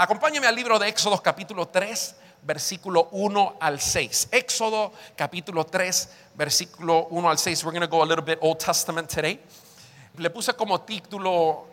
[0.00, 4.28] Acompáñame al libro de Éxodo capítulo 3, versículo 1 al 6.
[4.30, 7.64] Éxodo capítulo 3, versículo 1 al 6.
[7.64, 9.40] We're going to go a little bit Old Testament today.
[10.16, 11.66] Le puse como título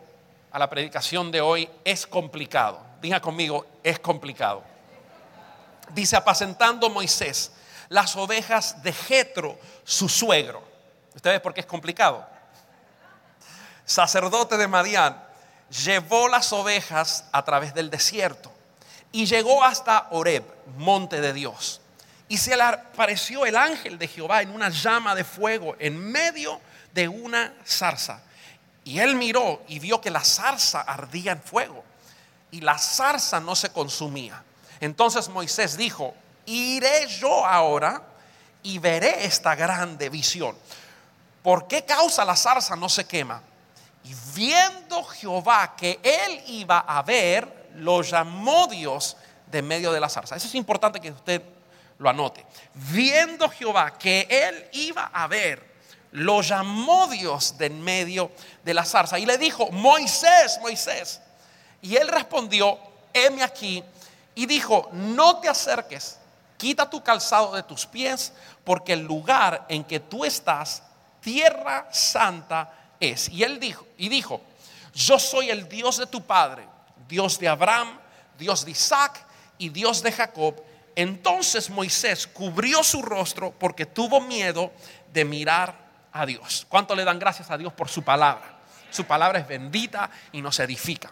[0.50, 2.80] a la predicación de hoy, es complicado.
[3.00, 4.64] Diga conmigo, es complicado.
[5.94, 7.52] Dice, apacentando Moisés
[7.90, 10.64] las ovejas de Jetro, su suegro.
[11.14, 12.26] ¿Usted ve por qué es complicado?
[13.84, 15.25] Sacerdote de Madián,
[15.70, 18.52] llevó las ovejas a través del desierto
[19.12, 20.44] y llegó hasta Oreb,
[20.76, 21.80] monte de Dios.
[22.28, 26.60] Y se le apareció el ángel de Jehová en una llama de fuego en medio
[26.92, 28.20] de una zarza.
[28.84, 31.84] Y él miró y vio que la zarza ardía en fuego
[32.50, 34.42] y la zarza no se consumía.
[34.80, 36.14] Entonces Moisés dijo,
[36.46, 38.02] iré yo ahora
[38.62, 40.56] y veré esta grande visión.
[41.42, 43.42] ¿Por qué causa la zarza no se quema?
[44.06, 50.08] Y viendo Jehová que él iba a ver, lo llamó Dios de medio de la
[50.08, 50.36] zarza.
[50.36, 51.42] Eso es importante que usted
[51.98, 52.46] lo anote.
[52.74, 55.74] Viendo Jehová que él iba a ver,
[56.12, 58.30] lo llamó Dios de en medio
[58.62, 59.18] de la zarza.
[59.18, 61.20] Y le dijo, Moisés, Moisés.
[61.82, 62.78] Y él respondió,
[63.12, 63.82] heme aquí.
[64.36, 66.18] Y dijo, no te acerques,
[66.56, 68.32] quita tu calzado de tus pies,
[68.62, 70.84] porque el lugar en que tú estás,
[71.20, 73.28] tierra santa es.
[73.28, 74.40] Y él dijo, y dijo,
[74.94, 76.66] yo soy el Dios de tu padre,
[77.08, 77.98] Dios de Abraham,
[78.38, 79.24] Dios de Isaac
[79.58, 80.62] y Dios de Jacob.
[80.94, 84.72] Entonces Moisés cubrió su rostro porque tuvo miedo
[85.12, 85.74] de mirar
[86.12, 86.66] a Dios.
[86.68, 88.58] ¿Cuánto le dan gracias a Dios por su palabra?
[88.90, 91.10] Su palabra es bendita y nos edifica.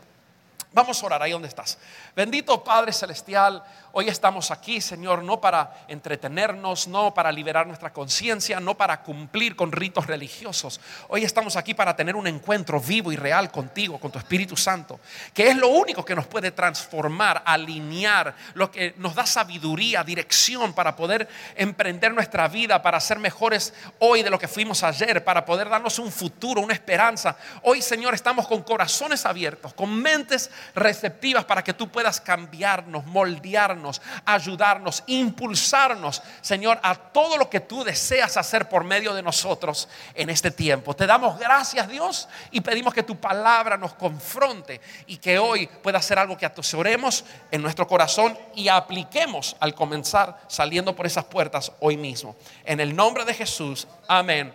[0.75, 1.79] Vamos a orar ahí donde estás.
[2.17, 3.63] Bendito Padre Celestial,
[3.93, 9.55] hoy estamos aquí, Señor, no para entretenernos, no para liberar nuestra conciencia, no para cumplir
[9.55, 10.81] con ritos religiosos.
[11.07, 14.99] Hoy estamos aquí para tener un encuentro vivo y real contigo, con tu Espíritu Santo,
[15.33, 20.73] que es lo único que nos puede transformar, alinear, lo que nos da sabiduría, dirección
[20.73, 25.45] para poder emprender nuestra vida, para ser mejores hoy de lo que fuimos ayer, para
[25.45, 27.37] poder darnos un futuro, una esperanza.
[27.63, 34.01] Hoy, Señor, estamos con corazones abiertos, con mentes receptivas para que tú puedas cambiarnos, moldearnos,
[34.25, 40.31] ayudarnos, impulsarnos, Señor, a todo lo que tú deseas hacer por medio de nosotros en
[40.31, 40.95] este tiempo.
[40.95, 46.01] Te damos gracias, Dios, y pedimos que tu palabra nos confronte y que hoy pueda
[46.01, 51.73] ser algo que atesoremos en nuestro corazón y apliquemos al comenzar saliendo por esas puertas
[51.81, 52.37] hoy mismo.
[52.65, 54.53] En el nombre de Jesús, amén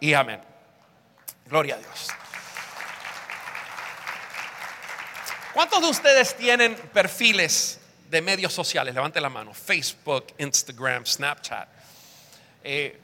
[0.00, 0.40] y amén.
[1.46, 2.23] Gloria a Dios.
[5.54, 7.78] ¿Cuántos de ustedes tienen perfiles
[8.10, 8.92] de medios sociales?
[8.92, 9.54] Levante la mano.
[9.54, 11.68] Facebook, Instagram, Snapchat.
[12.64, 13.00] Eh,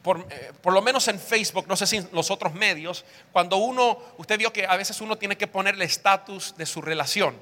[0.00, 3.56] por, eh, por, lo menos en Facebook, no sé si en los otros medios, cuando
[3.56, 7.36] uno, usted vio que a veces uno tiene que ponerle estatus de su relación.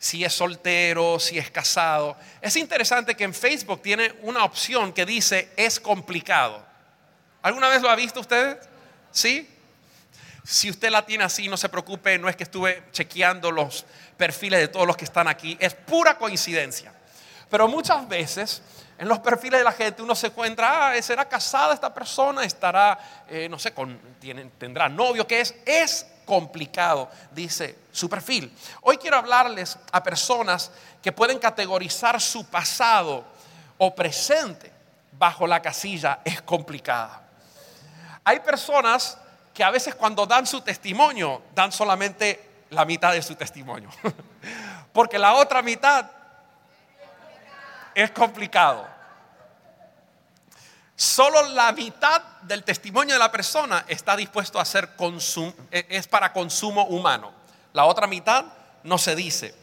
[0.00, 2.16] Si es soltero, si es casado.
[2.42, 6.60] Es interesante que en Facebook tiene una opción que dice es complicado.
[7.40, 8.58] ¿Alguna vez lo ha visto usted?
[9.12, 9.48] ¿Sí?
[10.46, 13.84] Si usted la tiene así, no se preocupe, no es que estuve chequeando los
[14.16, 16.92] perfiles de todos los que están aquí, es pura coincidencia.
[17.50, 18.62] Pero muchas veces
[18.96, 22.44] en los perfiles de la gente uno se encuentra, ah, ¿será casada esta persona?
[22.44, 22.96] ¿Estará,
[23.28, 23.98] eh, no sé, con,
[24.56, 25.26] tendrá novio?
[25.26, 25.52] ¿Qué es?
[25.66, 28.56] Es complicado, dice su perfil.
[28.82, 30.70] Hoy quiero hablarles a personas
[31.02, 33.24] que pueden categorizar su pasado
[33.78, 34.70] o presente
[35.10, 37.22] bajo la casilla es complicada.
[38.22, 39.18] Hay personas
[39.56, 43.88] que a veces cuando dan su testimonio, dan solamente la mitad de su testimonio.
[44.92, 46.10] Porque la otra mitad
[47.94, 48.86] es complicado.
[50.94, 56.06] Solo la mitad del testimonio de la persona está dispuesto a ser consumo, e, es
[56.06, 57.32] para consumo humano.
[57.72, 58.44] La otra mitad
[58.82, 59.54] no se dice.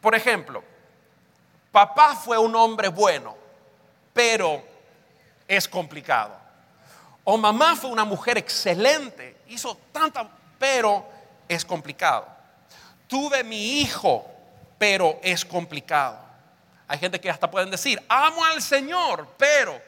[0.00, 0.64] Por ejemplo,
[1.70, 3.36] papá fue un hombre bueno,
[4.14, 4.64] pero
[5.46, 6.37] es complicado.
[7.30, 10.26] O mamá fue una mujer excelente, hizo tanta,
[10.58, 11.06] pero
[11.46, 12.26] es complicado.
[13.06, 14.26] Tuve mi hijo,
[14.78, 16.18] pero es complicado.
[16.86, 19.78] Hay gente que hasta pueden decir, amo al Señor, pero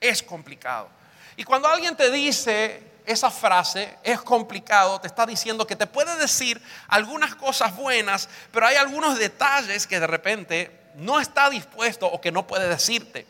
[0.00, 0.88] es complicado.
[1.36, 6.16] Y cuando alguien te dice esa frase es complicado, te está diciendo que te puede
[6.16, 12.20] decir algunas cosas buenas, pero hay algunos detalles que de repente no está dispuesto o
[12.20, 13.26] que no puede decirte.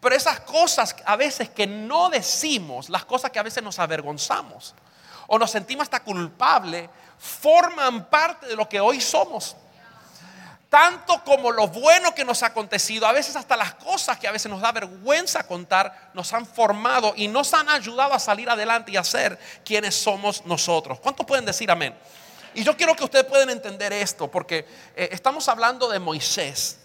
[0.00, 4.74] Pero esas cosas a veces que no decimos, las cosas que a veces nos avergonzamos
[5.26, 9.56] o nos sentimos hasta culpable, forman parte de lo que hoy somos.
[10.70, 14.32] Tanto como lo bueno que nos ha acontecido, a veces hasta las cosas que a
[14.32, 18.92] veces nos da vergüenza contar, nos han formado y nos han ayudado a salir adelante
[18.92, 21.00] y a ser quienes somos nosotros.
[21.00, 21.96] ¿Cuántos pueden decir amén?
[22.54, 26.78] Y yo quiero que ustedes puedan entender esto, porque eh, estamos hablando de Moisés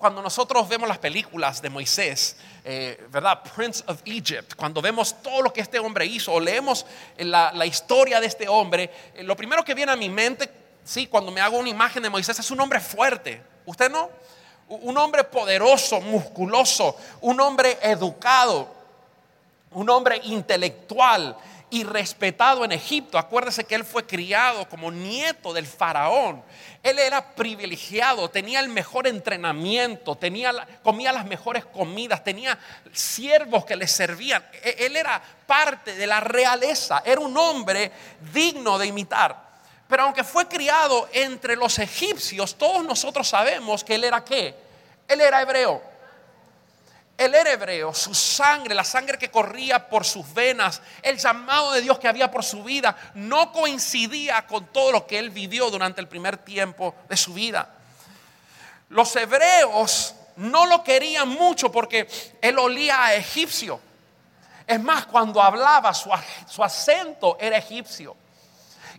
[0.00, 3.42] cuando nosotros vemos las películas de Moisés, eh, ¿verdad?
[3.54, 6.86] Prince of Egypt, cuando vemos todo lo que este hombre hizo o leemos
[7.18, 10.50] la, la historia de este hombre, eh, lo primero que viene a mi mente,
[10.82, 13.42] sí, cuando me hago una imagen de Moisés, es un hombre fuerte.
[13.66, 14.08] ¿Usted no?
[14.68, 18.72] Un hombre poderoso, musculoso, un hombre educado,
[19.72, 21.36] un hombre intelectual
[21.70, 23.16] y respetado en Egipto.
[23.16, 26.42] Acuérdese que él fue criado como nieto del faraón.
[26.82, 30.52] Él era privilegiado, tenía el mejor entrenamiento, tenía,
[30.82, 32.58] comía las mejores comidas, tenía
[32.92, 34.44] siervos que le servían.
[34.62, 37.92] E, él era parte de la realeza, era un hombre
[38.32, 39.50] digno de imitar.
[39.88, 44.54] Pero aunque fue criado entre los egipcios, todos nosotros sabemos que él era qué?
[45.06, 45.89] Él era hebreo.
[47.20, 51.82] Él era hebreo, su sangre, la sangre que corría por sus venas, el llamado de
[51.82, 56.00] Dios que había por su vida, no coincidía con todo lo que él vivió durante
[56.00, 57.68] el primer tiempo de su vida.
[58.88, 62.08] Los hebreos no lo querían mucho porque
[62.40, 63.78] él olía a egipcio.
[64.66, 66.10] Es más, cuando hablaba, su,
[66.48, 68.16] su acento era egipcio.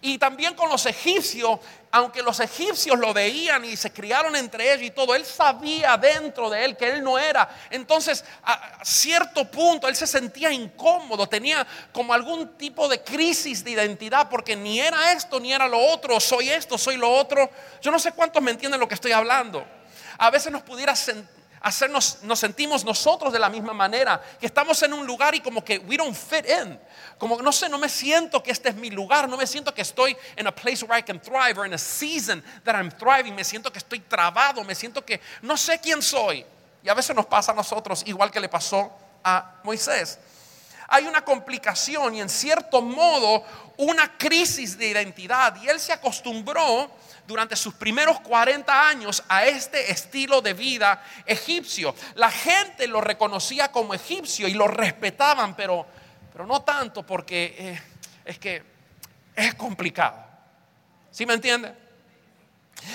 [0.04, 1.60] Y también con los egipcios,
[1.92, 6.50] aunque los egipcios lo veían y se criaron entre ellos y todo, él sabía dentro
[6.50, 7.48] de él que él no era.
[7.70, 13.72] Entonces, a cierto punto, él se sentía incómodo, tenía como algún tipo de crisis de
[13.72, 17.48] identidad, porque ni era esto ni era lo otro, soy esto, soy lo otro.
[17.80, 19.64] Yo no sé cuántos me entienden lo que estoy hablando.
[20.18, 24.82] A veces nos pudiera sentir hacernos, nos sentimos nosotros de la misma manera, que estamos
[24.84, 26.80] en un lugar y como que we don't fit in,
[27.18, 29.82] como no sé, no me siento que este es mi lugar, no me siento que
[29.82, 33.36] estoy en a place where I can thrive or in a season that I'm thriving,
[33.36, 36.46] me siento que estoy trabado, me siento que no sé quién soy.
[36.84, 38.92] Y a veces nos pasa a nosotros igual que le pasó
[39.24, 40.18] a Moisés.
[40.94, 43.46] Hay una complicación y en cierto modo
[43.78, 46.92] una crisis de identidad y él se acostumbró
[47.26, 51.96] durante sus primeros 40 años a este estilo de vida egipcio.
[52.16, 55.86] La gente lo reconocía como egipcio y lo respetaban, pero,
[56.34, 57.82] pero no tanto porque eh,
[58.26, 58.62] es que
[59.34, 60.18] es complicado.
[61.10, 61.74] ¿Sí me entiende?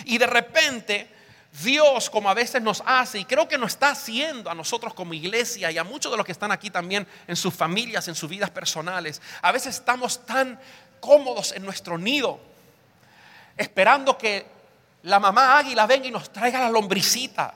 [0.05, 1.16] Y de repente
[1.63, 5.15] Dios, como a veces nos hace, y creo que nos está haciendo a nosotros como
[5.15, 8.29] iglesia y a muchos de los que están aquí también en sus familias, en sus
[8.29, 10.59] vidas personales, a veces estamos tan
[11.01, 12.41] cómodos en nuestro nido
[13.57, 14.47] esperando que
[15.05, 17.55] la mamá águila venga y nos traiga la lombricita.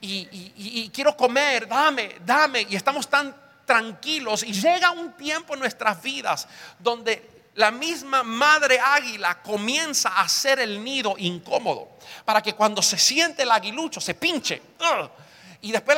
[0.00, 2.66] Y, quiero comer, dame, dame.
[2.68, 3.34] Y estamos tan
[3.64, 4.44] tranquilos.
[4.44, 6.46] Y llega un tiempo en nuestras vidas
[6.78, 12.98] donde la misma madre águila comienza a hacer el nido incómodo para que cuando se
[12.98, 14.62] siente el aguilucho se pinche.
[15.62, 15.96] Y después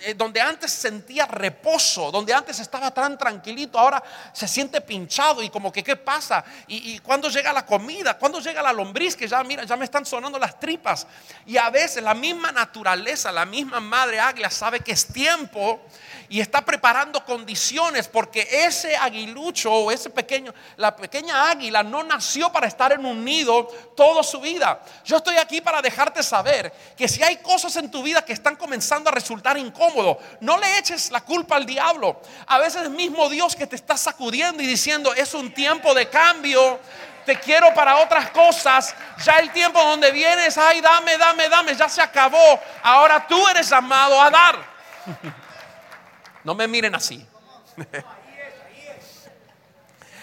[0.00, 4.02] eh, donde antes sentía reposo, donde antes estaba tan tranquilito, ahora
[4.32, 6.44] se siente pinchado y como que qué pasa.
[6.68, 10.06] Y, cuando llega la comida, cuando llega la lombriz, que ya mira, ya me están
[10.06, 11.08] sonando las tripas.
[11.44, 15.82] Y a veces la misma naturaleza, la misma madre águila sabe que es tiempo
[16.30, 22.52] y está preparando condiciones porque ese aguilucho o ese pequeño, la pequeña águila no nació
[22.52, 24.80] para estar en un nido toda su vida.
[25.04, 28.54] Yo estoy aquí para dejarte saber que si hay cosas en tu vida que están
[28.54, 32.20] comenzando a resultar incómodo, no le eches la culpa al diablo.
[32.46, 36.08] A veces es mismo Dios que te está sacudiendo y diciendo, es un tiempo de
[36.08, 36.78] cambio
[37.26, 38.94] te quiero para otras cosas.
[39.24, 42.60] Ya el tiempo donde vienes, ay, dame, dame, dame, ya se acabó.
[42.84, 44.70] Ahora tú eres llamado a dar.
[46.44, 47.26] No me miren así.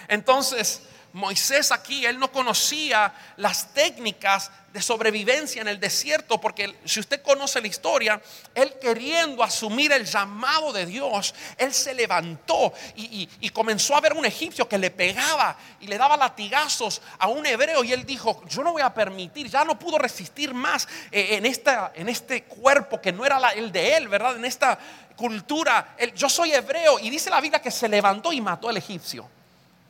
[0.08, 0.82] Entonces,
[1.12, 7.22] Moisés aquí, él no conocía las técnicas de sobrevivencia en el desierto, porque si usted
[7.22, 8.20] conoce la historia,
[8.54, 14.26] él queriendo asumir el llamado de Dios, él se levantó y, comenzó a ver un
[14.26, 18.62] egipcio que le pegaba y le daba latigazos a un hebreo y él dijo, yo
[18.62, 23.00] no voy a permitir, ya no pudo resistir más eh, en, esta, en este cuerpo
[23.00, 24.36] que no era el de él, ¿verdad?
[24.36, 24.78] En esta
[25.18, 29.28] cultura, yo soy hebreo y dice la Biblia que se levantó y mató al egipcio.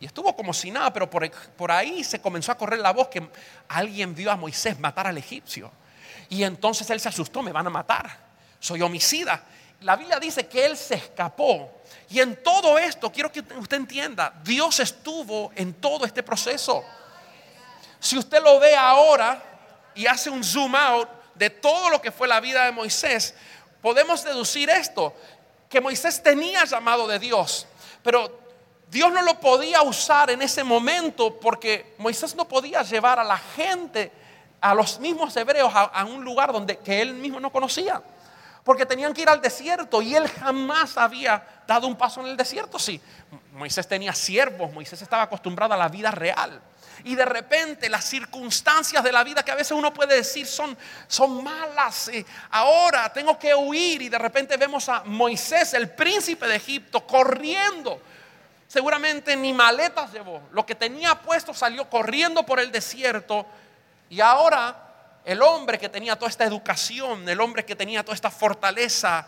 [0.00, 3.28] Y estuvo como si nada, pero por, ahí se comenzó a correr la voz que
[3.68, 5.70] alguien vio a Moisés matar al egipcio.
[6.30, 8.16] Y entonces él se asustó, me van a matar,
[8.58, 9.42] soy homicida.
[9.82, 11.82] la Biblia dice que él se escapó.
[12.08, 16.82] Y en todo esto, quiero que usted entienda, Dios estuvo en todo este proceso.
[18.00, 19.42] Si usted lo ve ahora
[19.94, 23.34] y hace un zoom out de todo lo que fue la vida de Moisés,
[23.80, 25.14] podemos deducir esto,
[25.68, 27.66] que Moisés tenía llamado de Dios,
[28.02, 28.38] pero
[28.90, 33.36] Dios no lo podía usar en ese momento porque Moisés no podía llevar a la
[33.36, 34.10] gente,
[34.60, 38.02] a los mismos hebreos, a, un lugar donde que él mismo no conocía.
[38.68, 42.36] Porque tenían que ir al desierto y él jamás había dado un paso en el
[42.36, 42.78] desierto.
[42.78, 43.00] Sí,
[43.52, 46.60] Moisés tenía siervos, Moisés estaba acostumbrado a la vida real.
[47.02, 50.76] Y de repente las circunstancias de la vida que a veces uno puede decir son,
[51.06, 52.08] son malas.
[52.08, 57.06] Eh, ahora tengo que huir y de repente vemos a Moisés, el príncipe de Egipto,
[57.06, 58.02] corriendo.
[58.66, 60.42] Seguramente ni maletas llevó.
[60.52, 63.46] Lo que tenía puesto salió corriendo por el desierto.
[64.10, 64.87] Y ahora
[65.24, 69.26] el hombre que tenía toda esta educación, el hombre que tenía toda esta fortaleza,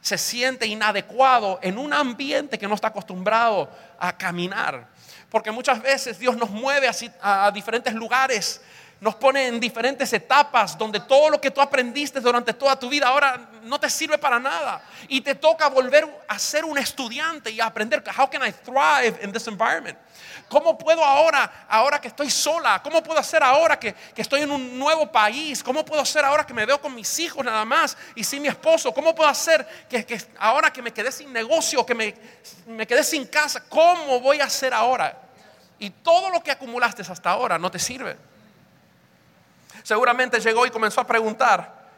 [0.00, 4.86] se siente inadecuado en un ambiente que no está acostumbrado a caminar.
[5.28, 8.60] Porque muchas veces Dios nos mueve a, diferentes lugares,
[9.00, 13.08] nos pone en diferentes etapas donde todo lo que tú aprendiste durante toda tu vida
[13.08, 14.82] ahora no te sirve para nada.
[15.08, 19.32] Y te toca volver a ser un estudiante y aprender, how can I thrive in
[19.32, 19.98] this environment?
[20.48, 22.82] ¿Cómo puedo ahora, ahora que estoy sola?
[22.82, 25.62] ¿Cómo puedo hacer ahora que, estoy en un nuevo país?
[25.62, 28.48] ¿Cómo puedo hacer ahora que me veo con mis hijos nada más y sin mi
[28.48, 28.92] esposo?
[28.92, 32.14] ¿Cómo puedo hacer que, ahora que me quedé sin negocio, que me,
[32.66, 33.62] me quedé sin casa?
[33.66, 35.16] ¿Cómo voy a hacer ahora?
[35.78, 38.29] Y todo lo que acumulaste hasta ahora no te sirve.
[39.82, 41.88] Seguramente llegó y comenzó a preguntar,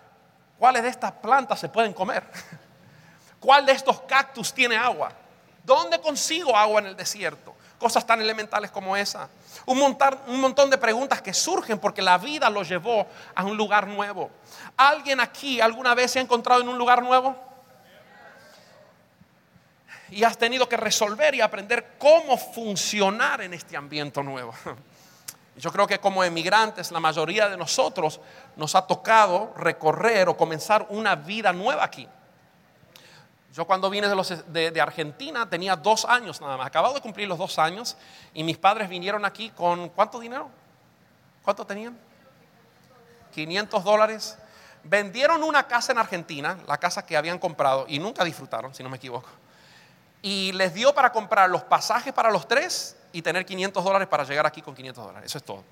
[0.59, 2.25] ¿cuáles de estas plantas se pueden comer?
[3.41, 5.13] ¿Cuál de estos cactus tiene agua?
[5.65, 7.55] ¿Dónde consigo agua en el desierto?
[7.79, 9.29] Cosas tan elementales como esa.
[9.67, 14.31] Un montón, de preguntas que surgen porque la vida lo llevó a un lugar nuevo.
[14.77, 17.37] ¿Alguien aquí alguna vez se ha encontrado en un lugar nuevo?
[20.11, 24.55] Y has tenido que resolver y aprender cómo funcionar en este ambiente nuevo.
[25.57, 28.21] Yo creo que como emigrantes, la mayoría de nosotros
[28.57, 32.09] nos ha tocado recorrer o comenzar una vida nueva aquí.
[33.53, 37.59] Yo cuando vine de, Argentina tenía dos años nada más, acabado de cumplir los dos
[37.59, 37.99] años
[38.33, 40.49] y mis padres vinieron aquí con ¿cuánto dinero?
[41.43, 41.99] ¿Cuánto tenían?
[43.35, 44.39] 500 dólares.
[44.85, 48.89] Vendieron una casa en Argentina, la casa que habían comprado y nunca disfrutaron, si no
[48.89, 49.29] me equivoco.
[50.23, 54.25] Y les dio para comprar los pasajes para los tres y tener 500 dólares para
[54.25, 55.27] llegar aquí con 500 dólares.
[55.27, 55.65] Eso es todo.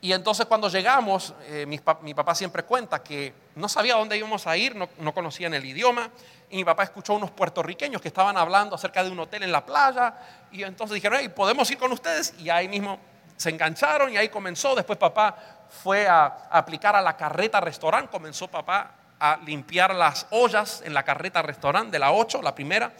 [0.00, 4.56] Y entonces cuando llegamos, eh, mi, papá siempre cuenta que no sabía dónde íbamos a
[4.56, 6.10] ir, no, no conocían el idioma,
[6.50, 9.52] y mi papá escuchó a unos puertorriqueños que estaban hablando acerca de un hotel en
[9.52, 10.14] la playa,
[10.52, 12.34] y entonces dijeron, hey, ¿podemos ir con ustedes?
[12.38, 12.98] Y ahí mismo
[13.36, 14.74] se engancharon y ahí comenzó.
[14.74, 15.36] Después papá
[15.82, 21.02] fue a, aplicar a la carreta restaurante, comenzó papá a limpiar las ollas en la
[21.02, 22.92] carreta restaurante de la 8, la primera.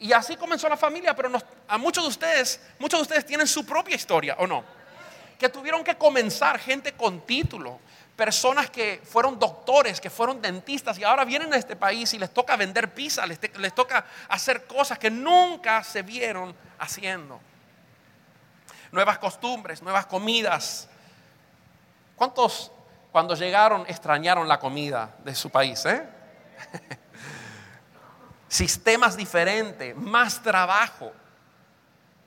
[0.00, 1.30] Y así comenzó la familia, pero
[1.66, 4.64] a muchos de ustedes, muchos de ustedes tienen su propia historia, ¿o no?
[5.38, 7.80] Que tuvieron que comenzar gente con título,
[8.14, 12.32] personas que fueron doctores, que fueron dentistas y ahora vienen a este país y les
[12.32, 17.40] toca vender pizza, les, les toca hacer cosas que nunca se vieron haciendo.
[18.92, 20.88] Nuevas costumbres, nuevas comidas.
[22.16, 22.72] ¿Cuántos
[23.12, 25.84] cuando llegaron extrañaron la comida de su país?
[25.86, 26.02] Eh?
[28.48, 31.12] Sistemas diferentes, más trabajo.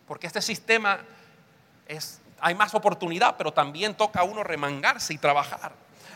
[0.07, 0.99] Porque este sistema
[1.87, 5.73] es hay más oportunidad, pero también toca a uno remangarse y trabajar.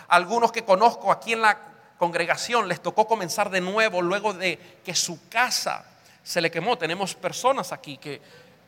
[0.07, 1.57] Algunos que conozco aquí en la
[1.97, 5.85] congregación les tocó comenzar de nuevo luego de que su casa
[6.23, 6.77] se le quemó.
[6.77, 8.21] Tenemos personas aquí que,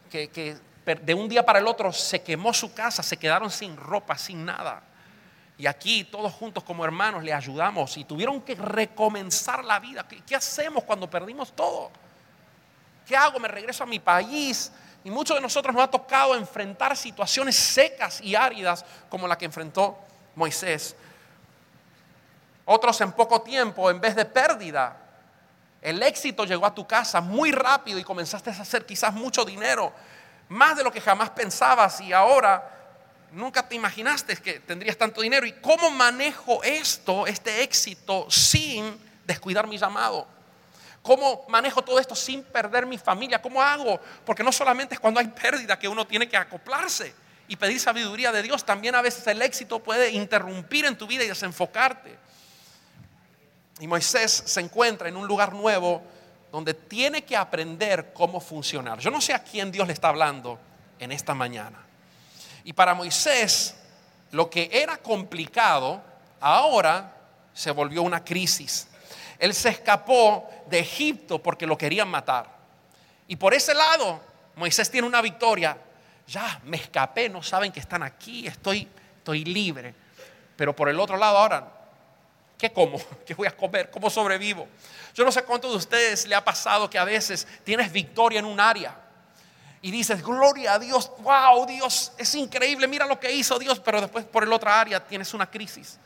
[0.09, 4.17] que, de un día para el otro se quemó su casa, se quedaron sin ropa,
[4.17, 4.83] sin nada.
[5.57, 10.07] Y aquí todos juntos como hermanos le ayudamos y tuvieron que recomenzar la vida.
[10.07, 11.89] ¿Qué, ¿Qué, hacemos cuando perdimos todo?
[13.07, 13.39] ¿Qué hago?
[13.39, 14.71] ¿Me regreso a mi país?
[15.03, 19.45] Y muchos de nosotros nos ha tocado enfrentar situaciones secas y áridas como la que
[19.45, 19.97] enfrentó
[20.35, 20.95] Moisés.
[22.65, 24.97] Otros en poco tiempo, en vez de pérdida,
[25.81, 29.93] el éxito llegó a tu casa muy rápido y comenzaste a hacer quizás mucho dinero,
[30.49, 32.76] más de lo que jamás pensabas y ahora
[33.31, 35.45] nunca te imaginaste que tendrías tanto dinero.
[35.45, 40.27] ¿Y cómo manejo esto, este éxito, sin descuidar mi llamado?
[41.01, 43.41] ¿Cómo manejo todo esto sin perder mi familia?
[43.41, 43.99] ¿Cómo hago?
[44.25, 47.13] Porque no solamente es cuando hay pérdida que uno tiene que acoplarse
[47.47, 51.23] y pedir sabiduría de Dios, también a veces el éxito puede interrumpir en tu vida
[51.23, 52.17] y desenfocarte.
[53.79, 56.03] Y Moisés se encuentra en un lugar nuevo
[56.51, 58.99] donde tiene que aprender cómo funcionar.
[58.99, 60.59] Yo no sé a quién Dios le está hablando
[60.99, 61.86] en esta mañana.
[62.67, 63.75] Y para Moisés,
[64.31, 66.01] lo que era complicado,
[66.41, 67.15] ahora
[67.53, 68.89] se volvió una crisis.
[69.39, 72.45] Él se escapó de Egipto porque lo querían matar.
[73.25, 74.19] Y por ese lado,
[74.57, 75.77] Moisés tiene una victoria.
[76.27, 79.95] Ya, me escapé, no saben que están aquí, estoy, estoy libre.
[80.57, 81.71] Pero por el otro lado ahora,
[82.57, 82.99] ¿qué como?
[83.25, 83.89] ¿Qué voy a comer?
[83.89, 84.67] ¿Cómo sobrevivo?
[85.15, 88.45] Yo no sé cuántos de ustedes le ha pasado que a veces tienes victoria en
[88.45, 89.06] un área
[89.87, 94.01] y dices, gloria a Dios, wow, Dios, es increíble, mira lo que hizo Dios, pero
[94.01, 95.97] después por el otra área tienes una crisis.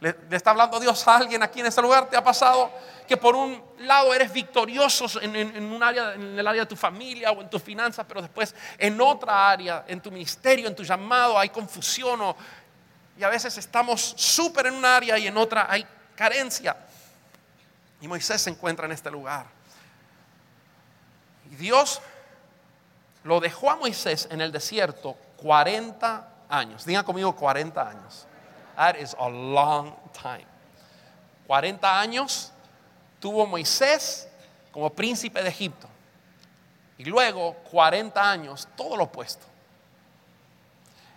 [0.00, 2.08] Le, está hablando Dios a alguien aquí en ese lugar.
[2.08, 2.72] ¿Te ha pasado
[3.06, 7.30] que por un lado eres victorioso en, un área, en el área de tu familia
[7.32, 11.38] o en tus finanzas, pero después en otra área, en tu ministerio, en tu llamado,
[11.38, 12.34] hay confusión
[13.18, 16.74] y a veces estamos súper en un área y en otra hay carencia.
[18.00, 19.44] Y Moisés se encuentra en este lugar.
[21.50, 22.00] Y Dios
[23.24, 26.84] lo dejó a Moisés en el desierto 40 años.
[26.84, 28.26] Diga conmigo 40 años.
[28.76, 30.46] That is a long time.
[31.46, 32.52] 40 años
[33.20, 34.28] tuvo Moisés
[34.70, 35.88] como príncipe de Egipto.
[36.98, 39.46] Y luego 40 años, todo lo opuesto.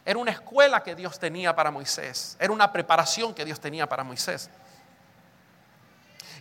[0.06, 2.36] Era una escuela que Dios tenía para Moisés.
[2.40, 4.50] Era una preparación que Dios tenía para Moisés.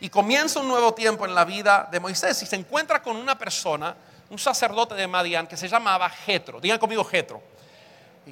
[0.01, 3.37] Y comienza un nuevo tiempo en la vida de Moisés y se encuentra con una
[3.37, 3.95] persona,
[4.31, 6.61] un sacerdote de Madián que se llamaba Jetro.
[6.61, 7.43] Digan conmigo Jetro.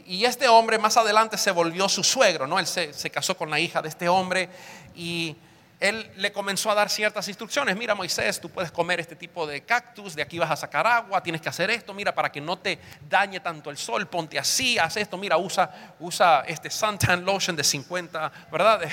[0.07, 2.59] Y este hombre más adelante se volvió su suegro, ¿no?
[2.59, 4.49] Él se, se, casó con la hija de este hombre
[4.95, 5.37] y
[5.81, 7.77] él le comenzó a dar ciertas instrucciones.
[7.77, 11.23] Mira, Moisés, tú puedes comer este tipo de cactus, de aquí vas a sacar agua,
[11.23, 12.79] tienes que hacer esto, mira, para que no te
[13.09, 17.65] dañe tanto el sol, ponte así, haz esto, mira, usa, usa este suntan lotion de
[17.65, 18.81] 50, ¿verdad?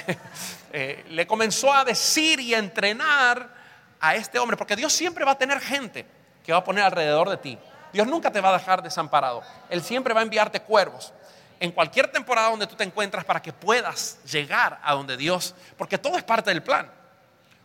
[0.78, 3.50] Eh, le comenzó a decir y a entrenar
[3.98, 6.06] a este hombre, porque Dios siempre va a tener gente
[6.46, 7.60] que va a poner alrededor de ti
[7.96, 9.42] Dios nunca te va a dejar desamparado.
[9.70, 11.14] Él siempre va a enviarte cuervos
[11.62, 15.98] en cualquier temporada donde tú te encuentras para que puedas llegar a donde Dios, porque
[15.98, 16.92] todo es parte del plan.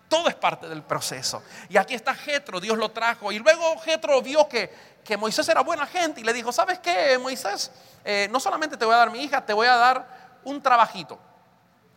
[0.09, 1.43] Todo es parte del proceso.
[1.69, 3.33] Y aquí está Jetro, Dios lo trajo.
[3.33, 4.73] Y luego Jetro vio que,
[5.03, 7.73] que, Moisés era buena gente y le dijo, ¿sabes qué, Moisés?
[8.05, 10.07] Eh, no solamente te voy a dar mi hija, te voy a dar
[10.45, 11.19] un trabajito.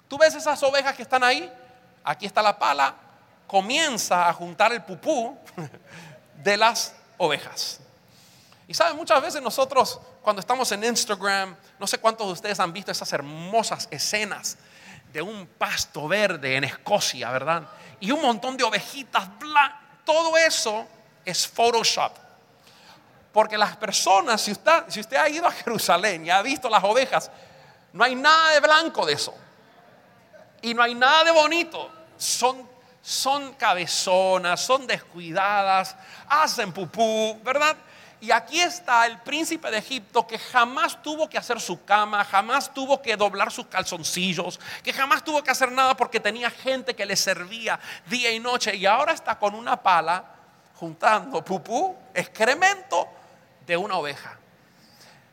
[0.07, 1.53] ¿Tú ves esas ovejas que están ahí?
[2.03, 2.95] Aquí está la pala.
[3.45, 5.37] Comienza a juntar el pupú
[6.43, 7.79] de las ovejas.
[8.67, 12.71] Y saben, muchas veces nosotros cuando estamos en Instagram, no sé cuántos de ustedes han
[12.71, 14.57] visto esas hermosas escenas
[15.11, 17.63] de un pasto verde en Escocia, ¿verdad?
[17.99, 19.27] Y un montón de ovejitas.
[20.05, 20.87] Todo eso
[21.25, 22.13] es Photoshop.
[23.31, 26.83] Porque las personas, si usted, si usted ha ido a Jerusalén y ha visto las
[26.83, 27.29] ovejas,
[27.91, 29.35] no hay nada de blanco de eso.
[30.61, 31.91] Y no hay nada de bonito.
[32.17, 32.67] Son,
[33.03, 35.93] son cabezonas, son descuidadas,
[36.29, 37.75] hacen pupú, ¿verdad?
[38.21, 42.73] Y aquí está el príncipe de Egipto que jamás tuvo que hacer su cama, jamás
[42.73, 47.05] tuvo que doblar sus calzoncillos, que jamás tuvo que hacer nada porque tenía gente que
[47.05, 48.73] le servía día y noche.
[48.73, 50.23] Y ahora está con una pala
[50.75, 53.09] juntando pupú, excremento
[53.67, 54.37] de una oveja.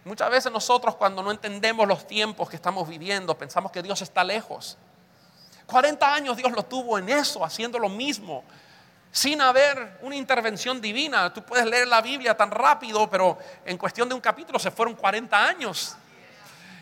[0.05, 4.25] Muchas veces nosotros cuando no entendemos los tiempos que estamos viviendo, pensamos que Dios está
[4.25, 4.77] lejos.
[5.71, 8.45] 40 años Dios lo tuvo en eso, haciendo lo mismo
[9.13, 11.33] sin haber una intervención divina.
[11.33, 14.95] Tú puedes leer la Biblia tan rápido, pero en cuestión de un capítulo se fueron
[14.95, 15.97] 40 años.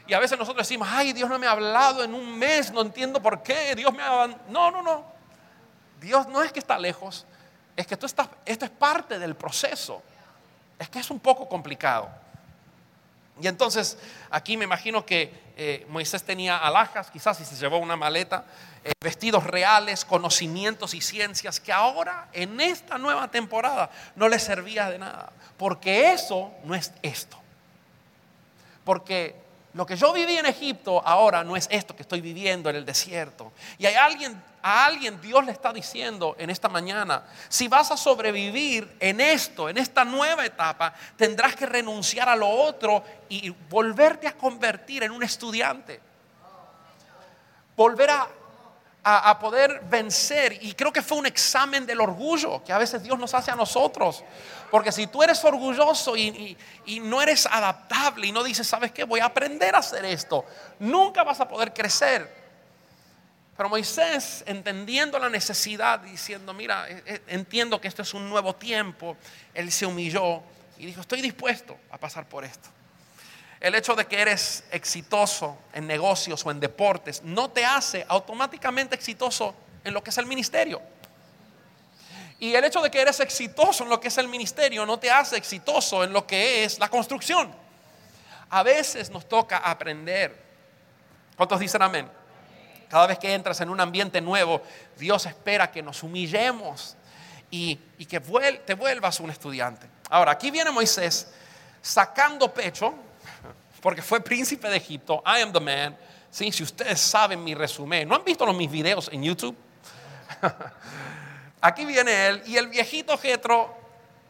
[0.06, 2.80] Y a veces nosotros decimos, ay, Dios no me ha hablado en un mes, no
[2.80, 4.26] entiendo por qué, Dios me ha...
[4.48, 5.04] No, no, no.
[6.00, 7.26] Dios no es que está lejos,
[7.76, 10.02] es que tú estás, esto es parte del proceso.
[10.78, 12.08] Es que es un poco complicado.
[13.40, 13.98] Y entonces
[14.30, 18.44] aquí me imagino que eh, Moisés tenía alhajas, quizás y se llevó una maleta,
[18.84, 24.90] eh, vestidos reales, conocimientos y ciencias que ahora en esta nueva temporada no le servía
[24.90, 25.32] de nada.
[25.56, 27.36] Porque eso no es esto.
[28.84, 29.34] Porque
[29.74, 32.84] lo que yo viví en Egipto ahora no es esto que estoy viviendo en el
[32.84, 33.52] desierto.
[33.78, 37.96] Y hay alguien a alguien Dios le está diciendo en esta mañana, si vas a
[37.96, 44.26] sobrevivir en esto, en esta nueva etapa, tendrás que renunciar a lo otro y volverte
[44.26, 46.00] a convertir en un estudiante.
[47.76, 48.28] Volver a,
[49.04, 50.58] a, poder vencer.
[50.60, 53.56] Y creo que fue un examen del orgullo que a veces Dios nos hace a
[53.56, 54.24] nosotros.
[54.70, 59.04] Porque si tú eres orgulloso y, y, no eres adaptable y no dices, ¿sabes qué?
[59.04, 60.44] Voy a aprender a hacer esto,
[60.78, 62.36] nunca vas a poder crecer.
[63.56, 68.54] Pero Moisés, entendiendo la necesidad, diciendo, mira, eh, eh, entiendo que esto es un nuevo
[68.54, 69.16] tiempo,
[69.52, 70.42] él se humilló
[70.76, 72.68] y dijo, estoy dispuesto a pasar por esto.
[73.60, 78.94] El hecho de que eres exitoso en negocios o en deportes no te hace automáticamente
[78.94, 80.80] exitoso en lo que es el ministerio.
[82.40, 85.10] Y el hecho de que eres exitoso en lo que es el ministerio no te
[85.10, 87.52] hace exitoso en lo que es la construcción.
[88.50, 90.36] A veces nos toca aprender.
[91.36, 92.08] ¿Cuántos dicen amén?
[92.88, 94.62] Cada vez que entras en un ambiente nuevo,
[94.96, 96.96] Dios espera que nos humillemos
[97.50, 97.76] y,
[98.08, 98.20] que
[98.64, 99.86] te vuelvas un estudiante.
[100.08, 101.28] Ahora, aquí viene Moisés
[101.82, 102.94] sacando pecho,
[103.80, 105.96] porque fue príncipe de Egipto, I am the man.
[106.30, 109.56] Sí, si ustedes saben mi resumen, ¿no han visto los, mis videos en YouTube?
[111.60, 113.76] Aquí viene él y el viejito Jetro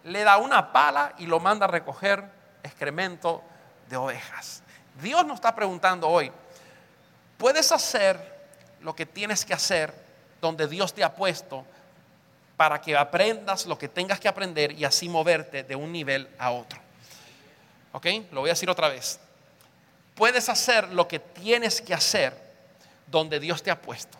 [0.04, 2.24] le da una pala y lo manda a recoger
[2.62, 3.42] excremento
[3.88, 4.62] de ovejas.
[5.02, 6.32] Dios nos está preguntando hoy,
[7.36, 8.38] ¿puedes hacer
[8.80, 9.92] lo que tienes que hacer
[10.40, 11.64] donde Dios te ha puesto
[12.56, 16.50] para que aprendas lo que tengas que aprender y así moverte de un nivel a
[16.50, 16.80] otro?
[17.92, 18.06] ¿Ok?
[18.32, 19.20] Lo voy a decir otra vez.
[20.18, 22.36] Puedes hacer lo que tienes que hacer
[23.06, 24.18] donde Dios te ha puesto.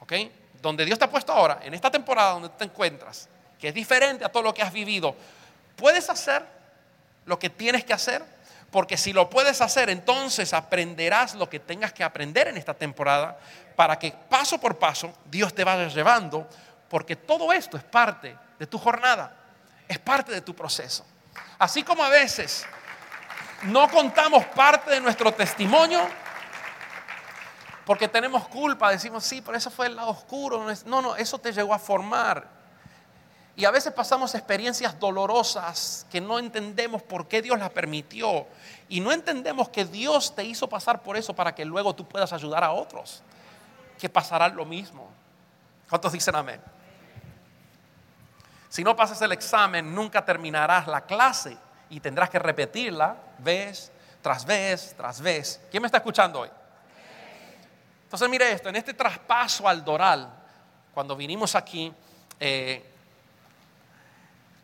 [0.00, 0.12] ¿Ok?
[0.60, 3.28] Donde Dios te ha puesto ahora, en esta temporada donde te encuentras,
[3.60, 5.14] que es diferente a todo lo que has vivido,
[5.76, 6.44] puedes hacer
[7.26, 8.24] lo que tienes que hacer,
[8.72, 13.38] porque si lo puedes hacer, entonces aprenderás lo que tengas que aprender en esta temporada
[13.76, 16.48] para que paso por paso Dios te vaya llevando,
[16.88, 19.32] porque todo esto es parte de tu jornada,
[19.86, 21.06] es parte de tu proceso.
[21.56, 22.66] Así como a veces
[23.64, 26.00] no contamos parte de nuestro testimonio,
[27.84, 30.64] porque tenemos culpa, decimos, sí, pero eso fue el lado oscuro.
[30.86, 32.46] No, no, eso te llegó a formar.
[33.54, 38.46] Y a veces pasamos experiencias dolorosas que no entendemos por qué Dios las permitió.
[38.88, 42.32] Y no entendemos que Dios te hizo pasar por eso para que luego tú puedas
[42.32, 43.22] ayudar a otros
[43.98, 45.10] que pasarán lo mismo.
[45.88, 46.60] ¿Cuántos dicen amén?
[48.68, 51.58] Si no pasas el examen, nunca terminarás la clase
[51.90, 55.60] y tendrás que repetirla vez tras vez tras vez.
[55.70, 56.50] ¿Quién me está escuchando hoy?
[58.04, 60.28] Entonces mire esto, en este traspaso al Doral,
[60.92, 61.92] cuando vinimos aquí,
[62.38, 62.92] eh,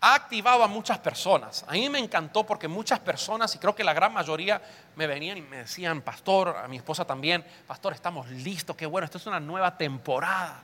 [0.01, 1.65] ha activado a muchas personas.
[1.67, 4.61] A mí me encantó porque muchas personas, y creo que la gran mayoría,
[4.97, 9.07] me venían y me decían, pastor, a mi esposa también, pastor, estamos listos, qué bueno,
[9.07, 10.63] esto es una nueva temporada.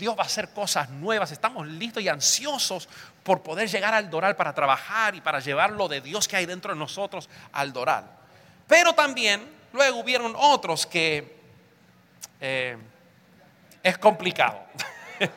[0.00, 2.88] Dios va a hacer cosas nuevas, estamos listos y ansiosos
[3.22, 6.46] por poder llegar al Doral para trabajar y para llevar lo de Dios que hay
[6.46, 8.06] dentro de nosotros al Doral.
[8.66, 11.38] Pero también luego hubieron otros que
[12.40, 12.78] eh,
[13.82, 14.64] es complicado.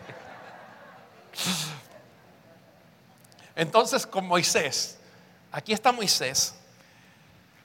[3.55, 4.97] Entonces con Moisés,
[5.51, 6.55] aquí está Moisés,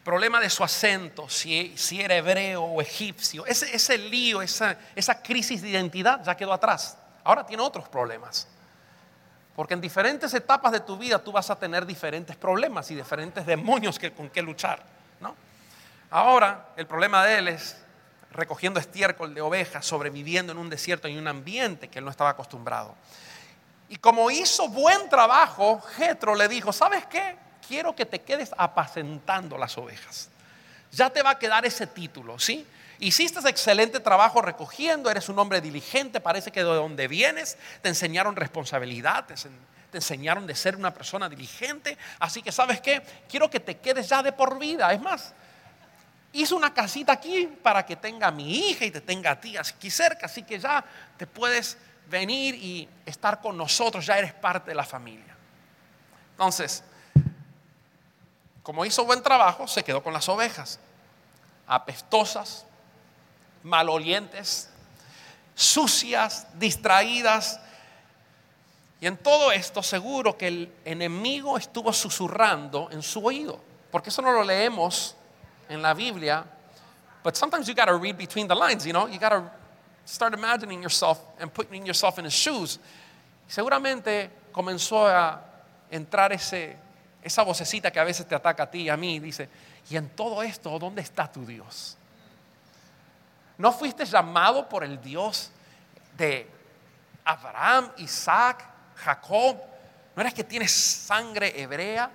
[0.08, 5.60] problema de su acento, si, si era hebreo o egipcio, ese, lío, esa, esa crisis
[5.60, 6.96] de identidad ya quedó atrás.
[7.22, 8.48] Ahora tiene otros problemas.
[9.54, 13.44] Porque en diferentes etapas de tu vida tú vas a tener diferentes problemas y diferentes
[13.44, 14.82] demonios que, con que luchar.
[15.20, 15.36] ¿no?
[16.08, 17.76] Ahora el problema de él es
[18.30, 22.10] recogiendo estiércol de ovejas, sobreviviendo en un desierto y en un ambiente que él no
[22.10, 22.94] estaba acostumbrado.
[23.90, 27.47] Y como hizo buen trabajo, Jetro le dijo, ¿sabes qué?
[27.68, 30.30] Quiero que te quedes apacentando las ovejas.
[30.90, 32.66] Ya te va a quedar ese título, ¿sí?
[32.98, 38.34] Hiciste excelente trabajo recogiendo, eres un hombre diligente, parece que de donde vienes te enseñaron
[38.34, 39.50] responsabilidad, te, ense-
[39.92, 44.08] te enseñaron de ser una persona diligente, así que sabes qué, quiero que te quedes
[44.08, 44.92] ya de por vida.
[44.92, 45.32] Es más,
[46.32, 49.56] hice una casita aquí para que tenga a mi hija y te tenga a ti
[49.56, 50.82] aquí cerca, así que ya
[51.16, 51.76] te puedes
[52.10, 55.36] venir y estar con nosotros, ya eres parte de la familia.
[56.32, 56.82] Entonces,
[58.68, 60.78] como hizo buen trabajo, se quedó con las ovejas,
[61.66, 62.66] apestosas,
[63.62, 64.68] malolientes,
[65.54, 67.58] sucias, distraídas.
[69.00, 73.58] Y en todo esto seguro que el enemigo estuvo susurrando en su oído,
[73.90, 75.16] porque eso no lo leemos
[75.70, 76.44] en la Biblia.
[77.24, 79.50] But sometimes you got to read between the lines, you know, you got to
[80.04, 82.78] start imagining yourself and putting yourself in his shoes.
[83.48, 85.40] Seguramente comenzó a
[85.90, 86.76] entrar ese,
[87.22, 89.48] esa vocecita que a veces te ataca a ti y a mí dice,
[89.90, 91.96] y en todo esto, ¿dónde está tu Dios?
[93.56, 95.50] ¿No fuiste llamado por el Dios
[96.16, 96.48] de
[97.24, 99.56] Abraham, Isaac, Jacob?
[100.14, 102.10] ¿No eres que tienes sangre hebrea?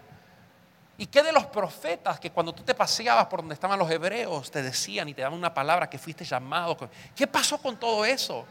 [0.98, 4.52] ¿Y qué de los profetas que cuando tú te paseabas por donde estaban los hebreos
[4.52, 6.78] te decían y te daban una palabra que fuiste llamado?
[7.16, 8.46] ¿Qué pasó con todo eso?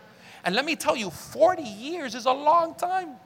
[0.44, 3.16] And let me tell you, 40 years is a long time.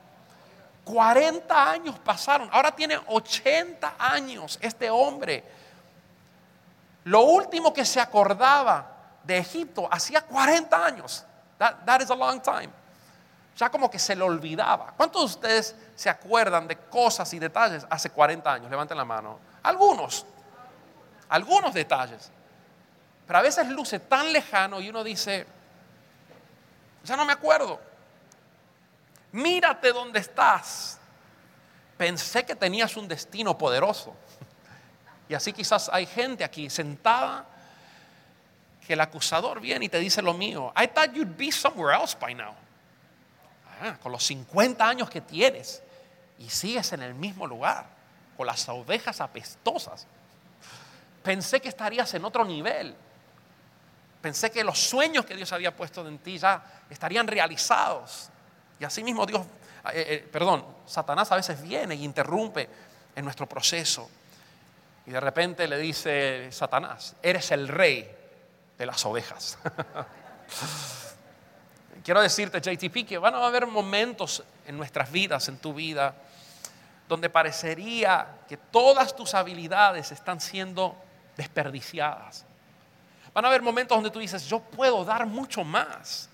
[0.87, 2.49] 40 años pasaron.
[2.53, 5.43] Ahora tiene 80 años este hombre.
[7.05, 8.87] Lo último que se acordaba
[9.25, 11.25] de Egipto hacía 40 años.
[11.59, 12.69] That, is a long time.
[13.57, 14.93] Ya como que se le olvidaba.
[14.97, 18.71] ¿Cuántos de ustedes se acuerdan de cosas y detalles hace 40 años?
[18.71, 19.41] Levanten la mano.
[19.65, 20.25] Algunos.
[21.29, 22.31] Algunos detalles.
[23.27, 25.47] Pero a veces luce tan lejano y uno dice,
[27.03, 27.81] ya no me acuerdo.
[29.33, 30.99] Mírate dónde estás.
[31.97, 34.15] Pensé que tenías un destino poderoso.
[35.29, 37.47] Y así quizás hay gente aquí sentada
[38.87, 40.73] que el acusador viene y te dice lo mío.
[40.77, 42.55] I thought you'd be somewhere else by now.
[43.81, 45.83] Ah, con los 50 años que tienes
[46.39, 47.87] y sigues en el mismo lugar,
[48.37, 50.07] con las ovejas apestosas.
[51.23, 52.95] Pensé que estarías en otro nivel.
[54.23, 58.31] Pensé que los sueños que Dios había puesto en ti ya estarían realizados.
[58.79, 59.47] Y así mismo Dios,
[59.93, 62.69] eh, eh, perdón, Satanás a veces viene y interrumpe
[63.15, 64.09] en nuestro proceso.
[65.07, 68.11] Y de repente le dice Satanás, eres el rey
[68.77, 69.59] de las ovejas.
[72.05, 76.15] Quiero decirte, JTP, que van a haber momentos en nuestras vidas, en tu vida,
[77.09, 80.97] donde parecería que todas tus habilidades están siendo
[81.37, 82.45] desperdiciadas.
[83.33, 86.29] Van a haber momentos donde tú dices, yo puedo dar mucho más.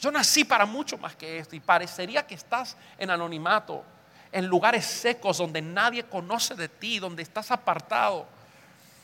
[0.00, 3.84] Yo nací para mucho más que esto y parecería que estás en anonimato,
[4.32, 8.26] en lugares secos donde nadie conoce de ti, donde estás apartado.